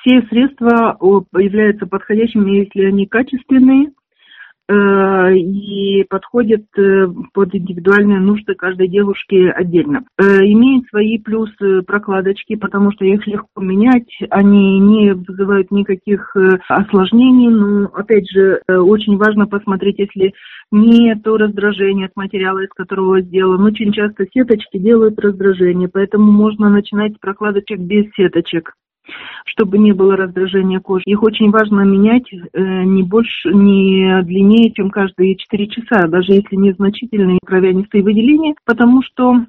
Все 0.00 0.22
средства 0.28 0.96
являются 1.36 1.86
подходящими, 1.86 2.64
если 2.64 2.86
они 2.86 3.06
качественные, 3.06 3.90
и 4.70 6.04
подходит 6.04 6.66
э, 6.76 7.06
под 7.32 7.54
индивидуальные 7.54 8.20
нужды 8.20 8.54
каждой 8.54 8.88
девушки 8.88 9.48
отдельно. 9.48 10.04
Э, 10.18 10.22
имеет 10.44 10.86
свои 10.88 11.18
плюсы 11.18 11.82
прокладочки, 11.82 12.56
потому 12.56 12.92
что 12.92 13.04
их 13.04 13.26
легко 13.26 13.62
менять, 13.62 14.08
они 14.30 14.78
не 14.78 15.14
вызывают 15.14 15.70
никаких 15.70 16.34
осложнений, 16.68 17.48
но, 17.48 17.90
опять 17.94 18.30
же, 18.30 18.60
очень 18.68 19.16
важно 19.16 19.46
посмотреть, 19.46 19.98
если 19.98 20.32
нет 20.70 21.26
раздражения 21.26 22.06
от 22.06 22.16
материала, 22.16 22.60
из 22.60 22.70
которого 22.70 23.20
сделан. 23.20 23.62
Очень 23.62 23.92
часто 23.92 24.26
сеточки 24.32 24.78
делают 24.78 25.18
раздражение, 25.18 25.88
поэтому 25.88 26.30
можно 26.30 26.68
начинать 26.68 27.14
с 27.14 27.18
прокладочек 27.18 27.78
без 27.78 28.06
сеточек 28.14 28.74
чтобы 29.44 29.78
не 29.78 29.92
было 29.92 30.16
раздражения 30.16 30.80
кожи. 30.80 31.02
Их 31.06 31.22
очень 31.22 31.50
важно 31.50 31.80
менять 31.80 32.30
э, 32.32 32.38
не 32.84 33.02
больше, 33.02 33.50
не 33.50 34.22
длиннее, 34.22 34.72
чем 34.72 34.90
каждые 34.90 35.36
4 35.36 35.66
часа, 35.68 36.06
даже 36.08 36.32
если 36.32 36.56
незначительные 36.56 37.38
кровянистые 37.44 38.02
выделения, 38.02 38.54
потому 38.64 39.02
что 39.02 39.46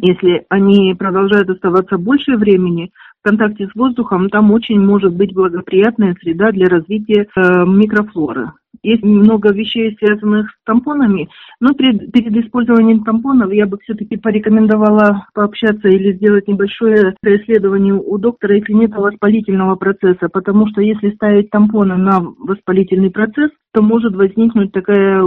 если 0.00 0.44
они 0.48 0.94
продолжают 0.94 1.50
оставаться 1.50 1.98
больше 1.98 2.36
времени, 2.36 2.92
в 3.20 3.28
контакте 3.28 3.68
с 3.68 3.74
воздухом, 3.74 4.30
там 4.30 4.50
очень 4.50 4.80
может 4.80 5.14
быть 5.14 5.34
благоприятная 5.34 6.16
среда 6.20 6.50
для 6.52 6.68
развития 6.68 7.26
э, 7.36 7.64
микрофлоры. 7.66 8.52
Есть 8.82 9.02
много 9.02 9.52
вещей, 9.52 9.94
связанных 9.98 10.48
с 10.50 10.54
тампонами, 10.64 11.28
но 11.60 11.74
перед, 11.74 12.12
перед 12.12 12.34
использованием 12.36 13.04
тампонов 13.04 13.52
я 13.52 13.66
бы 13.66 13.78
все-таки 13.82 14.16
порекомендовала 14.16 15.26
пообщаться 15.34 15.88
или 15.88 16.14
сделать 16.14 16.48
небольшое 16.48 17.14
исследование 17.22 17.92
у 17.94 18.16
доктора, 18.16 18.54
если 18.56 18.72
нет 18.72 18.92
воспалительного 18.92 19.74
процесса, 19.76 20.28
потому 20.32 20.66
что 20.68 20.80
если 20.80 21.10
ставить 21.10 21.50
тампоны 21.50 21.96
на 21.96 22.20
воспалительный 22.20 23.10
процесс, 23.10 23.50
то 23.74 23.82
может 23.82 24.14
возникнуть 24.14 24.72
такое 24.72 25.22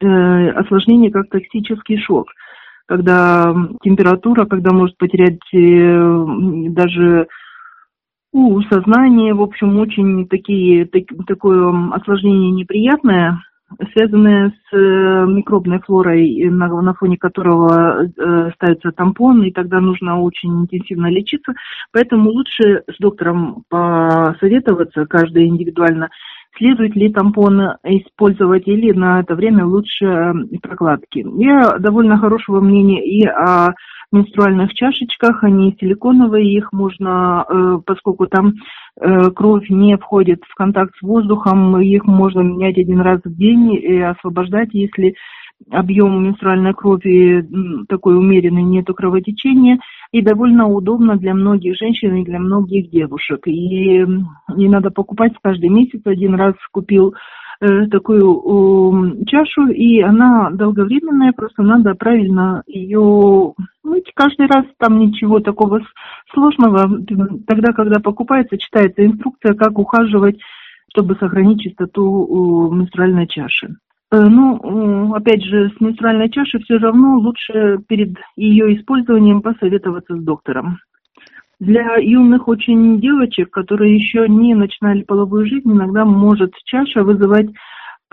э, 0.00 0.48
осложнение, 0.50 1.10
как 1.10 1.28
токсический 1.28 1.98
шок 1.98 2.28
когда 2.86 3.54
температура, 3.82 4.46
когда 4.46 4.72
может 4.72 4.96
потерять 4.98 5.40
э, 5.52 6.24
даже 6.70 7.28
у 8.32 8.60
сознание, 8.62 9.32
в 9.32 9.42
общем, 9.42 9.78
очень 9.78 10.26
такие, 10.28 10.86
так, 10.86 11.04
такое 11.26 11.72
осложнение 11.92 12.50
неприятное, 12.50 13.40
связанное 13.92 14.50
с 14.50 14.76
э, 14.76 15.26
микробной 15.26 15.80
флорой, 15.80 16.44
на, 16.50 16.68
на 16.68 16.94
фоне 16.94 17.16
которого 17.16 18.04
э, 18.04 18.50
ставится 18.54 18.90
тампон, 18.92 19.42
и 19.44 19.50
тогда 19.50 19.80
нужно 19.80 20.20
очень 20.20 20.62
интенсивно 20.62 21.06
лечиться. 21.10 21.54
Поэтому 21.92 22.30
лучше 22.30 22.82
с 22.92 22.98
доктором 22.98 23.64
посоветоваться, 23.68 25.06
каждый 25.06 25.46
индивидуально, 25.46 26.10
следует 26.56 26.94
ли 26.96 27.12
тампон 27.12 27.60
использовать 27.84 28.66
или 28.66 28.92
на 28.92 29.20
это 29.20 29.34
время 29.34 29.64
лучше 29.66 30.32
прокладки. 30.62 31.24
Я 31.36 31.78
довольно 31.78 32.18
хорошего 32.18 32.60
мнения 32.60 33.04
и 33.04 33.26
о 33.26 33.74
менструальных 34.12 34.72
чашечках, 34.74 35.42
они 35.42 35.76
силиконовые, 35.80 36.54
их 36.54 36.72
можно, 36.72 37.44
э, 37.48 37.78
поскольку 37.84 38.26
там 38.26 38.54
э, 39.00 39.30
кровь 39.30 39.68
не 39.68 39.96
входит 39.96 40.40
в 40.48 40.54
контакт 40.54 40.94
с 40.96 41.02
воздухом, 41.02 41.80
их 41.80 42.04
можно 42.04 42.40
менять 42.40 42.78
один 42.78 43.00
раз 43.00 43.20
в 43.24 43.34
день 43.34 43.74
и 43.74 44.00
освобождать, 44.00 44.68
если 44.72 45.14
объем 45.70 46.24
менструальной 46.24 46.74
крови 46.74 47.46
такой 47.88 48.16
умеренный, 48.16 48.62
нету 48.62 48.94
кровотечения, 48.94 49.78
и 50.12 50.22
довольно 50.22 50.66
удобно 50.68 51.16
для 51.16 51.34
многих 51.34 51.76
женщин 51.76 52.16
и 52.16 52.24
для 52.24 52.38
многих 52.38 52.90
девушек. 52.90 53.46
И 53.46 54.04
не 54.54 54.68
надо 54.68 54.90
покупать 54.90 55.32
каждый 55.42 55.70
месяц, 55.70 56.00
один 56.04 56.34
раз 56.34 56.54
купил 56.70 57.14
э, 57.60 57.86
такую 57.86 59.24
чашу, 59.26 59.68
и 59.68 60.00
она 60.00 60.50
долговременная, 60.50 61.32
просто 61.32 61.62
надо 61.62 61.94
правильно 61.94 62.62
ее 62.66 63.54
мыть 63.82 64.12
каждый 64.14 64.46
раз, 64.46 64.66
там 64.78 64.98
ничего 64.98 65.40
такого 65.40 65.80
сложного. 66.32 66.88
Тогда, 67.46 67.72
когда 67.72 68.00
покупается, 68.00 68.58
читается 68.58 69.04
инструкция, 69.04 69.54
как 69.54 69.78
ухаживать, 69.78 70.38
чтобы 70.90 71.16
сохранить 71.16 71.62
чистоту 71.62 72.70
менструальной 72.72 73.26
чаши. 73.26 73.76
Э, 74.12 74.20
ну, 74.20 75.14
опять 75.14 75.42
же, 75.42 75.70
с 75.70 75.80
менструальной 75.80 76.30
чашей 76.30 76.62
все 76.62 76.78
равно 76.78 77.18
лучше 77.18 77.78
перед 77.88 78.16
ее 78.36 78.76
использованием 78.76 79.42
посоветоваться 79.42 80.16
с 80.16 80.22
доктором. 80.22 80.78
Для 81.60 81.96
юных 81.96 82.48
очень 82.48 83.00
девочек, 83.00 83.50
которые 83.50 83.94
еще 83.94 84.28
не 84.28 84.54
начинали 84.54 85.02
половую 85.02 85.46
жизнь, 85.46 85.70
иногда 85.70 86.04
может 86.04 86.52
чаша 86.64 87.04
вызывать 87.04 87.48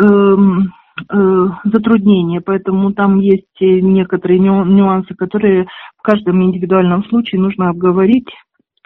э, 0.01 0.05
э, 0.05 1.45
затруднения, 1.65 2.39
поэтому 2.39 2.93
там 2.93 3.19
есть 3.19 3.59
некоторые 3.59 4.39
нюансы, 4.39 5.15
которые 5.15 5.65
в 5.97 6.01
каждом 6.01 6.43
индивидуальном 6.43 7.03
случае 7.05 7.41
нужно 7.41 7.69
обговорить 7.69 8.29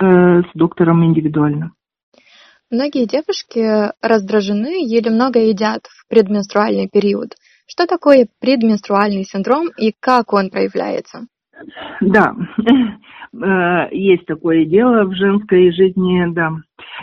э, 0.02 0.42
с 0.42 0.48
доктором 0.54 1.04
индивидуально. 1.06 1.72
Многие 2.72 3.06
девушки 3.06 3.92
раздражены 4.02 4.86
или 4.86 5.10
много 5.10 5.40
едят 5.40 5.86
в 5.88 6.08
предменструальный 6.08 6.90
период. 6.90 7.36
Что 7.68 7.86
такое 7.86 8.28
предменструальный 8.40 9.24
синдром 9.24 9.70
и 9.78 9.94
как 10.00 10.34
он 10.34 10.50
проявляется? 10.50 11.28
Да, 12.02 12.36
э, 12.58 13.88
есть 13.92 14.26
такое 14.26 14.66
дело 14.66 15.06
в 15.06 15.16
женской 15.16 15.72
жизни, 15.72 16.26
да. 16.34 16.52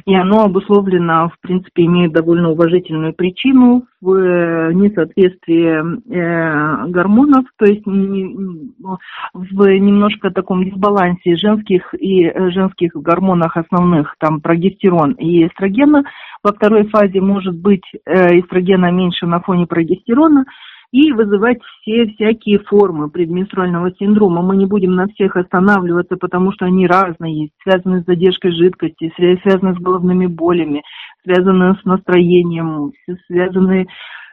И 0.07 0.15
оно 0.15 0.45
обусловлено, 0.45 1.31
в 1.31 1.41
принципе, 1.41 1.85
имеет 1.85 2.13
довольно 2.13 2.51
уважительную 2.51 3.15
причину 3.15 3.85
в 4.01 4.15
э, 4.15 4.73
несоответствии 4.73 5.79
э, 5.79 6.87
гормонов, 6.89 7.45
то 7.59 7.67
есть 7.67 7.85
в 7.87 9.67
немножко 9.67 10.31
таком 10.31 10.65
дисбалансе 10.65 11.37
женских 11.37 11.95
и 11.95 12.33
женских 12.51 12.93
гормонах 12.95 13.57
основных, 13.57 14.15
там 14.19 14.41
прогестерон 14.41 15.13
и 15.13 15.47
эстрогена. 15.47 16.05
Во 16.43 16.53
второй 16.53 16.89
фазе 16.89 17.21
может 17.21 17.57
быть 17.57 17.85
эстрогена 18.07 18.91
меньше 18.91 19.27
на 19.27 19.41
фоне 19.41 19.67
прогестерона, 19.67 20.45
и 20.93 21.11
вызывать 21.11 21.59
все 21.63 22.07
всякие 22.07 22.59
формы 22.59 23.09
предменструального 23.11 23.91
синдрома. 23.93 24.43
Мы 24.43 24.57
не 24.57 24.67
будем 24.67 24.95
на 24.95 25.09
всех 25.09 25.37
останавливаться, 25.37 26.17
потому 26.17 26.53
что 26.53 26.67
они 26.67 26.87
разные, 26.87 27.45
есть, 27.45 27.53
связаны 27.63 28.03
с 28.03 28.07
задержкой 28.07 28.53
жидкости, 28.53 29.13
связаны 29.17 29.75
с 29.75 29.79
головными 29.79 30.27
болями, 30.27 30.83
связаны 31.25 31.75
с 31.81 31.85
настроением, 31.85 32.93
связаны 33.27 33.87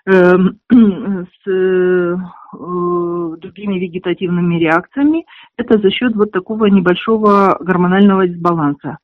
э, 0.05 0.11
с 0.69 1.49
э, 1.49 2.15
другими 2.51 3.79
вегетативными 3.79 4.59
реакциями. 4.59 5.25
Это 5.57 5.79
за 5.79 5.89
счет 5.91 6.13
вот 6.15 6.31
такого 6.31 6.65
небольшого 6.65 7.57
гормонального 7.61 8.27
дисбаланса 8.27 8.97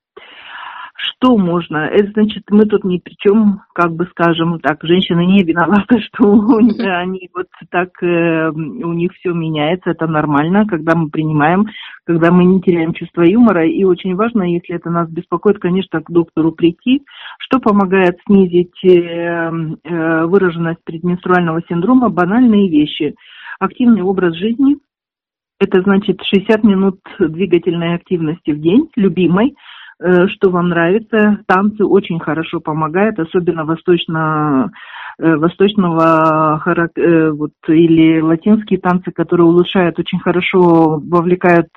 что 0.95 1.37
можно? 1.37 1.87
Это 1.87 2.11
значит, 2.13 2.43
мы 2.49 2.65
тут 2.65 2.85
ни 2.85 2.99
при 2.99 3.15
чем, 3.17 3.61
как 3.73 3.93
бы 3.93 4.07
скажем 4.11 4.59
так, 4.59 4.79
женщины 4.83 5.25
не 5.25 5.43
виноваты, 5.43 5.99
что 6.07 6.57
они 6.57 7.29
вот 7.33 7.47
так, 7.69 7.89
э, 8.01 8.49
у 8.49 8.93
них 8.93 9.11
все 9.13 9.33
меняется, 9.33 9.91
это 9.91 10.07
нормально, 10.07 10.65
когда 10.65 10.95
мы 10.95 11.09
принимаем, 11.09 11.65
когда 12.05 12.31
мы 12.31 12.45
не 12.45 12.61
теряем 12.61 12.93
чувство 12.93 13.23
юмора, 13.23 13.67
и 13.67 13.83
очень 13.83 14.15
важно, 14.15 14.43
если 14.43 14.75
это 14.75 14.89
нас 14.89 15.09
беспокоит, 15.09 15.59
конечно, 15.59 16.01
к 16.01 16.09
доктору 16.09 16.53
прийти, 16.53 17.03
что 17.39 17.59
помогает 17.59 18.17
снизить 18.25 18.83
э, 18.85 18.89
э, 18.89 20.25
выраженность 20.25 20.83
предменструального 20.85 21.61
синдрома, 21.67 22.09
банальные 22.09 22.69
вещи. 22.69 23.15
Активный 23.59 24.01
образ 24.01 24.35
жизни, 24.35 24.77
это 25.59 25.81
значит 25.81 26.21
60 26.21 26.63
минут 26.63 26.99
двигательной 27.19 27.95
активности 27.95 28.51
в 28.51 28.59
день, 28.59 28.89
любимой, 28.95 29.55
что 30.01 30.49
вам 30.49 30.69
нравится. 30.69 31.39
Танцы 31.47 31.85
очень 31.85 32.19
хорошо 32.19 32.59
помогают, 32.59 33.17
особенно 33.19 33.63
восточно, 33.63 34.69
э, 35.17 35.35
восточного 35.35 36.61
э, 36.65 37.31
вот, 37.31 37.51
или 37.67 38.19
латинские 38.19 38.79
танцы, 38.79 39.11
которые 39.11 39.47
улучшают 39.47 39.97
очень 39.97 40.19
хорошо, 40.19 41.01
вовлекают 41.01 41.69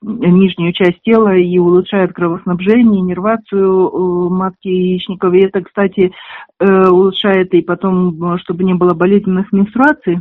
нижнюю 0.00 0.72
часть 0.72 1.00
тела 1.02 1.34
и 1.34 1.58
улучшают 1.58 2.12
кровоснабжение, 2.12 3.02
нервацию 3.02 4.30
матки 4.30 4.68
яичников. 4.68 5.34
И 5.34 5.44
это, 5.44 5.62
кстати, 5.62 6.12
улучшает 6.60 7.52
и 7.54 7.62
потом, 7.62 8.38
чтобы 8.38 8.64
не 8.64 8.74
было 8.74 8.94
болезненных 8.94 9.52
менструаций. 9.52 10.20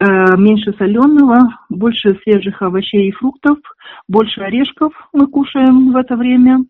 Э, 0.00 0.36
меньше 0.36 0.72
соленого, 0.78 1.58
больше 1.68 2.16
свежих 2.22 2.62
овощей 2.62 3.08
и 3.08 3.12
фруктов, 3.12 3.58
больше 4.06 4.42
орешков 4.42 4.92
мы 5.12 5.26
кушаем 5.26 5.92
в 5.92 5.96
это 5.96 6.16
время. 6.16 6.60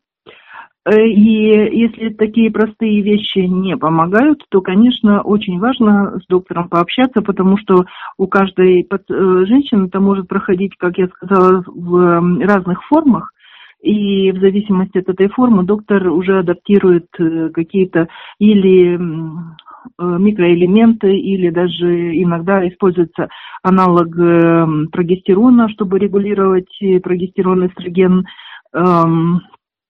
Э, 0.87 1.07
и 1.07 1.79
если 1.79 2.09
такие 2.09 2.51
простые 2.51 3.03
вещи 3.03 3.41
не 3.41 3.77
помогают, 3.77 4.43
то, 4.49 4.63
конечно, 4.63 5.21
очень 5.21 5.59
важно 5.59 6.19
с 6.21 6.27
доктором 6.27 6.71
пообщаться, 6.71 7.21
потому 7.21 7.59
что 7.59 7.85
у 8.17 8.27
каждой 8.29 8.81
э, 8.81 9.45
женщины 9.45 9.89
это 9.89 10.01
может 10.01 10.27
проходить, 10.27 10.75
как 10.79 10.97
я 10.97 11.09
сказала, 11.09 11.63
в 11.67 12.41
разных 12.41 12.83
формах. 12.85 13.33
И 13.83 14.33
в 14.33 14.41
зависимости 14.41 14.99
от 14.99 15.09
этой 15.09 15.29
формы 15.29 15.65
доктор 15.65 16.09
уже 16.09 16.39
адаптирует 16.39 17.07
какие-то 17.53 18.09
или 18.41 18.99
микроэлементы 19.99 21.17
или 21.17 21.51
даже 21.51 22.17
иногда 22.23 22.67
используется 22.69 23.29
аналог 23.63 24.17
эм, 24.19 24.89
прогестерона, 24.89 25.69
чтобы 25.69 25.99
регулировать 25.99 26.71
э, 26.81 27.01
прогестерон, 27.01 27.67
эстроген. 27.67 28.25
Эм, 28.75 29.41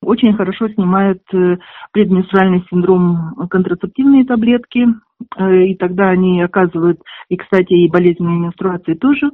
очень 0.02 0.34
хорошо 0.34 0.68
снимают 0.68 1.22
э, 1.32 1.58
предменструальный 1.92 2.64
синдром 2.70 3.34
контрацептивные 3.50 4.24
таблетки, 4.24 4.86
и 5.36 5.74
тогда 5.74 6.10
они 6.10 6.40
оказывают, 6.42 7.00
и, 7.28 7.36
кстати, 7.36 7.72
и 7.72 7.90
болезненные 7.90 8.38
менструации 8.38 8.94
тоже, 8.94 9.30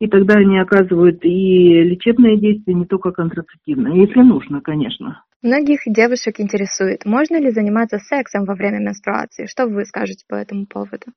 и 0.00 0.06
тогда 0.06 0.34
они 0.34 0.58
оказывают 0.58 1.24
и 1.24 1.82
лечебные 1.82 2.38
действия, 2.38 2.74
не 2.74 2.86
только 2.86 3.10
контрацептивные, 3.10 4.00
если 4.00 4.20
нужно, 4.20 4.60
конечно. 4.60 5.22
Многих 5.42 5.82
девушек 5.86 6.40
интересует, 6.40 7.04
можно 7.04 7.40
ли 7.40 7.50
заниматься 7.50 7.98
сексом 7.98 8.44
во 8.44 8.54
время 8.54 8.80
менструации? 8.80 9.46
Что 9.46 9.66
вы 9.66 9.84
скажете 9.84 10.24
по 10.28 10.34
этому 10.34 10.66
поводу? 10.66 11.12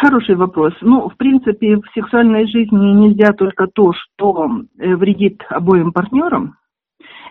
Хороший 0.00 0.36
вопрос. 0.36 0.74
Ну, 0.82 1.08
в 1.08 1.16
принципе, 1.16 1.76
в 1.76 1.82
сексуальной 1.94 2.46
жизни 2.46 3.08
нельзя 3.08 3.32
только 3.32 3.66
то, 3.66 3.92
что 3.92 4.48
э, 4.78 4.94
вредит 4.94 5.40
обоим 5.48 5.92
партнерам, 5.92 6.56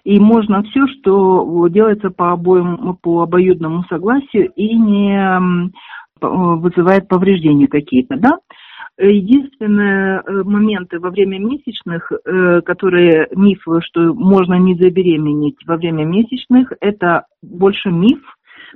и 0.04 0.20
можно 0.20 0.64
все, 0.64 0.88
что 0.88 1.68
делается 1.68 2.10
по 2.10 2.32
обоим, 2.32 2.98
по 3.02 3.22
обоюдному 3.22 3.84
согласию 3.84 4.52
и 4.56 4.76
не 4.76 5.72
вызывает 6.20 7.08
повреждения 7.08 7.68
какие-то, 7.68 8.18
да? 8.18 8.40
Единственные 8.98 10.22
э, 10.26 10.44
моменты 10.44 11.00
во 11.00 11.12
время 11.12 11.38
месячных, 11.38 12.12
э, 12.12 12.62
которые 12.62 13.28
миф, 13.36 13.64
что 13.82 14.14
можно 14.14 14.56
не 14.56 14.74
забеременеть 14.74 15.58
во 15.68 15.78
время 15.78 16.04
месячных, 16.04 16.74
это 16.82 17.26
больше 17.44 17.92
миф, 17.92 18.20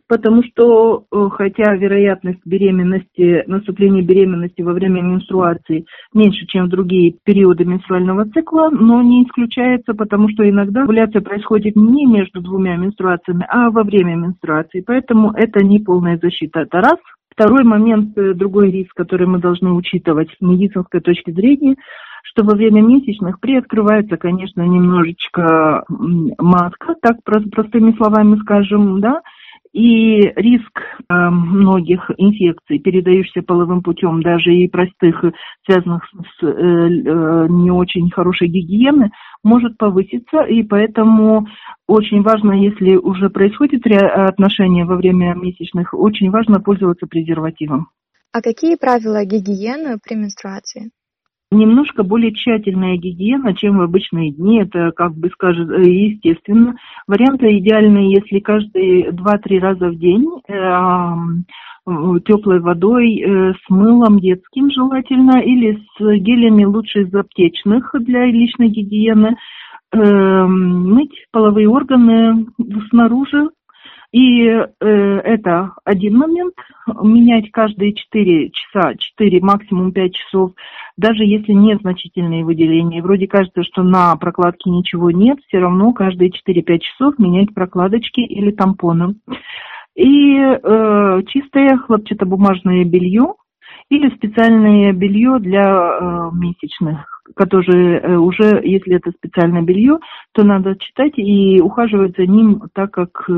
потому 0.08 0.44
что 0.44 1.06
э, 1.12 1.30
хотя 1.32 1.76
вероятность 1.76 2.42
беременности, 2.46 3.44
наступления 3.48 4.04
беременности 4.04 4.62
во 4.62 4.74
время 4.74 5.02
менструации 5.02 5.86
меньше, 6.14 6.46
чем 6.46 6.66
в 6.66 6.70
другие 6.70 7.16
периоды 7.24 7.66
менструального 7.66 8.26
цикла, 8.26 8.70
но 8.70 9.02
не 9.02 9.24
исключается, 9.24 9.96
потому 9.96 10.30
что 10.30 10.48
иногда 10.48 10.84
овуляция 10.84 11.22
происходит 11.22 11.76
не 11.76 12.06
между 12.06 12.42
двумя 12.42 12.76
менструациями, 12.76 13.46
а 13.50 13.72
во 13.72 13.82
время 13.84 14.16
менструации, 14.16 14.84
поэтому 14.86 15.32
это 15.32 15.64
не 15.64 15.80
полная 15.80 16.20
защита, 16.22 16.60
это 16.60 16.78
раз– 16.78 16.98
Второй 17.32 17.64
момент, 17.64 18.18
э, 18.18 18.34
другой 18.34 18.72
риск, 18.72 18.94
который 18.94 19.26
мы 19.26 19.40
должны 19.40 19.72
учитывать 19.72 20.30
с 20.32 20.42
медицинской 20.42 21.00
точки 21.00 21.32
зрения, 21.32 21.76
что 22.24 22.44
во 22.44 22.56
время 22.56 22.82
месячных 22.82 23.40
приоткрывается, 23.40 24.18
конечно, 24.18 24.62
немножечко 24.62 25.84
матка, 26.38 26.96
так 27.02 27.18
простыми 27.24 27.96
словами 27.98 28.38
скажем, 28.42 29.02
да, 29.02 29.22
и 29.74 30.22
риск 30.36 30.80
э, 30.80 31.30
многих 31.30 32.12
инфекций, 32.18 32.80
передающихся 32.80 33.42
половым 33.42 33.82
путем, 33.82 34.22
даже 34.22 34.54
и 34.54 34.68
простых, 34.68 35.24
связанных 35.66 36.04
с 36.04 36.44
э, 36.44 36.48
э, 36.48 37.48
не 37.50 37.72
очень 37.72 38.10
хорошей 38.12 38.48
гигиеной, 38.48 39.12
может 39.44 39.78
повыситься, 39.78 40.42
и 40.42 40.64
поэтому 40.64 41.48
очень 41.88 42.22
важно, 42.22 42.52
если 42.52 42.96
уже 42.96 43.30
происходит 43.30 43.84
отношение 43.86 44.86
во 44.86 44.96
время 44.96 45.34
месячных, 45.36 45.94
очень 45.94 46.30
важно 46.30 46.60
пользоваться 46.60 47.08
презервативом. 47.08 47.88
А 48.34 48.42
какие 48.42 48.76
правила 48.76 49.26
гигиены 49.26 49.98
при 50.04 50.16
менструации? 50.16 50.92
Немножко 51.52 52.04
более 52.04 52.34
тщательная 52.34 52.98
гигиена, 52.98 53.54
чем 53.56 53.78
в 53.78 53.82
обычные 53.82 54.32
дни. 54.32 54.62
Это, 54.62 54.92
как 54.92 55.14
бы 55.14 55.30
скажем, 55.30 55.70
э, 55.72 55.84
естественно. 55.84 56.76
Варианты 57.08 57.58
идеальные, 57.58 58.14
если 58.14 58.40
каждые 58.40 59.12
2-3 59.12 59.60
раза 59.60 59.90
в 59.90 59.96
день 59.96 60.28
э, 60.48 62.20
теплой 62.26 62.60
водой 62.60 63.20
э, 63.20 63.54
с 63.54 63.70
мылом 63.70 64.20
детским 64.20 64.72
желательно 64.72 65.40
или 65.40 65.80
с 65.98 66.20
гелями 66.20 66.64
лучше 66.64 67.02
из 67.02 67.14
аптечных 67.14 67.94
для 68.00 68.26
личной 68.26 68.70
гигиены. 68.70 69.36
Э, 69.94 70.46
мыть 70.46 71.26
половые 71.32 71.68
органы 71.68 72.46
снаружи 72.90 73.50
и 74.12 74.44
э, 74.46 74.66
это 74.80 75.74
один 75.86 76.18
момент, 76.18 76.54
менять 77.02 77.50
каждые 77.52 77.94
4 77.94 78.50
часа, 78.50 78.96
4, 78.96 79.40
максимум 79.40 79.94
5 79.94 80.14
часов, 80.14 80.52
даже 80.98 81.24
если 81.24 81.54
незначительные 81.54 82.44
выделения. 82.44 83.02
Вроде 83.02 83.28
кажется, 83.28 83.64
что 83.64 83.84
на 83.84 84.16
прокладке 84.18 84.70
ничего 84.70 85.12
нет, 85.12 85.40
все 85.48 85.60
равно 85.60 85.94
каждые 85.94 86.32
4-5 86.32 86.80
часов 86.80 87.20
менять 87.20 87.54
прокладочки 87.54 88.20
или 88.20 88.52
тампоны. 88.52 89.16
И 89.96 90.36
э, 90.38 91.22
чистое 91.28 91.78
хлопчатобумажное 91.78 92.84
белье 92.84 93.36
или 93.90 94.10
специальное 94.16 94.92
белье 94.92 95.40
для 95.40 95.70
э, 95.70 96.30
месячных 96.34 97.11
которые 97.36 98.00
э, 98.00 98.16
уже, 98.18 98.62
если 98.64 98.96
это 98.96 99.12
специальное 99.12 99.62
белье, 99.62 100.00
то 100.34 100.44
надо 100.44 100.76
читать 100.76 101.14
и 101.18 101.62
ухаживать 101.62 102.16
за 102.18 102.26
ним 102.26 102.64
так, 102.74 102.92
как 102.92 103.10
э, 103.30 103.32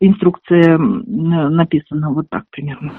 инструкция 0.00 0.78
написана, 0.78 2.10
вот 2.10 2.26
так 2.30 2.44
примерно. 2.50 2.92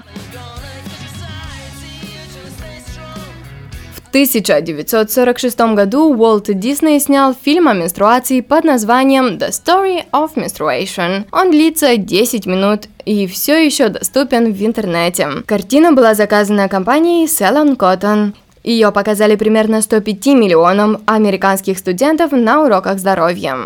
В 3.94 4.08
1946 4.14 5.58
году 5.74 6.14
Уолт 6.14 6.44
Дисней 6.48 7.00
снял 7.00 7.32
фильм 7.32 7.68
о 7.68 7.72
менструации 7.72 8.42
под 8.42 8.64
названием 8.64 9.38
The 9.38 9.48
Story 9.48 10.04
of 10.12 10.34
Menstruation. 10.34 11.24
Он 11.32 11.50
длится 11.50 11.96
10 11.96 12.44
минут 12.44 12.88
и 13.06 13.26
все 13.26 13.64
еще 13.64 13.88
доступен 13.88 14.52
в 14.52 14.62
интернете. 14.62 15.28
Картина 15.46 15.92
была 15.92 16.12
заказана 16.12 16.68
компанией 16.68 17.24
Ceylon 17.24 17.74
Cotton. 17.76 18.34
Ее 18.62 18.92
показали 18.92 19.36
примерно 19.36 19.82
105 19.82 20.26
миллионам 20.26 21.02
американских 21.06 21.78
студентов 21.78 22.32
на 22.32 22.64
уроках 22.64 22.98
здоровья. 22.98 23.56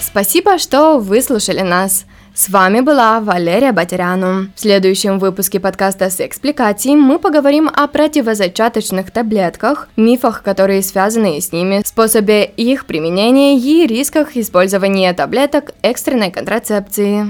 Спасибо, 0.00 0.58
что 0.58 0.98
выслушали 0.98 1.62
нас. 1.62 2.04
С 2.34 2.48
вами 2.48 2.80
была 2.80 3.20
Валерия 3.20 3.72
Батеряну. 3.72 4.48
В 4.54 4.60
следующем 4.60 5.18
выпуске 5.18 5.60
подкаста 5.60 6.08
с 6.08 6.18
экспликацией 6.20 6.96
мы 6.96 7.18
поговорим 7.18 7.70
о 7.72 7.86
противозачаточных 7.86 9.10
таблетках, 9.10 9.90
мифах, 9.96 10.42
которые 10.42 10.82
связаны 10.82 11.38
с 11.40 11.52
ними, 11.52 11.82
способе 11.84 12.44
их 12.44 12.86
применения 12.86 13.58
и 13.58 13.86
рисках 13.86 14.34
использования 14.36 15.12
таблеток 15.12 15.72
экстренной 15.82 16.30
контрацепции. 16.30 17.26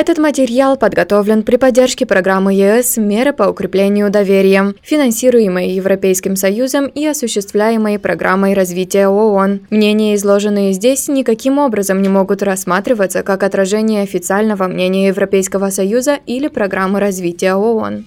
Этот 0.00 0.16
материал 0.16 0.78
подготовлен 0.78 1.42
при 1.42 1.56
поддержке 1.56 2.06
программы 2.06 2.54
ЕС 2.54 2.96
«Меры 2.96 3.34
по 3.34 3.42
укреплению 3.42 4.08
доверия», 4.08 4.72
финансируемой 4.80 5.72
Европейским 5.72 6.36
Союзом 6.36 6.86
и 6.86 7.04
осуществляемой 7.04 7.98
программой 7.98 8.54
развития 8.54 9.08
ООН. 9.08 9.66
Мнения, 9.68 10.14
изложенные 10.14 10.72
здесь, 10.72 11.06
никаким 11.08 11.58
образом 11.58 12.00
не 12.00 12.08
могут 12.08 12.42
рассматриваться 12.42 13.22
как 13.22 13.42
отражение 13.42 14.02
официального 14.02 14.68
мнения 14.68 15.08
Европейского 15.08 15.68
Союза 15.68 16.18
или 16.24 16.48
программы 16.48 16.98
развития 16.98 17.52
ООН. 17.52 18.06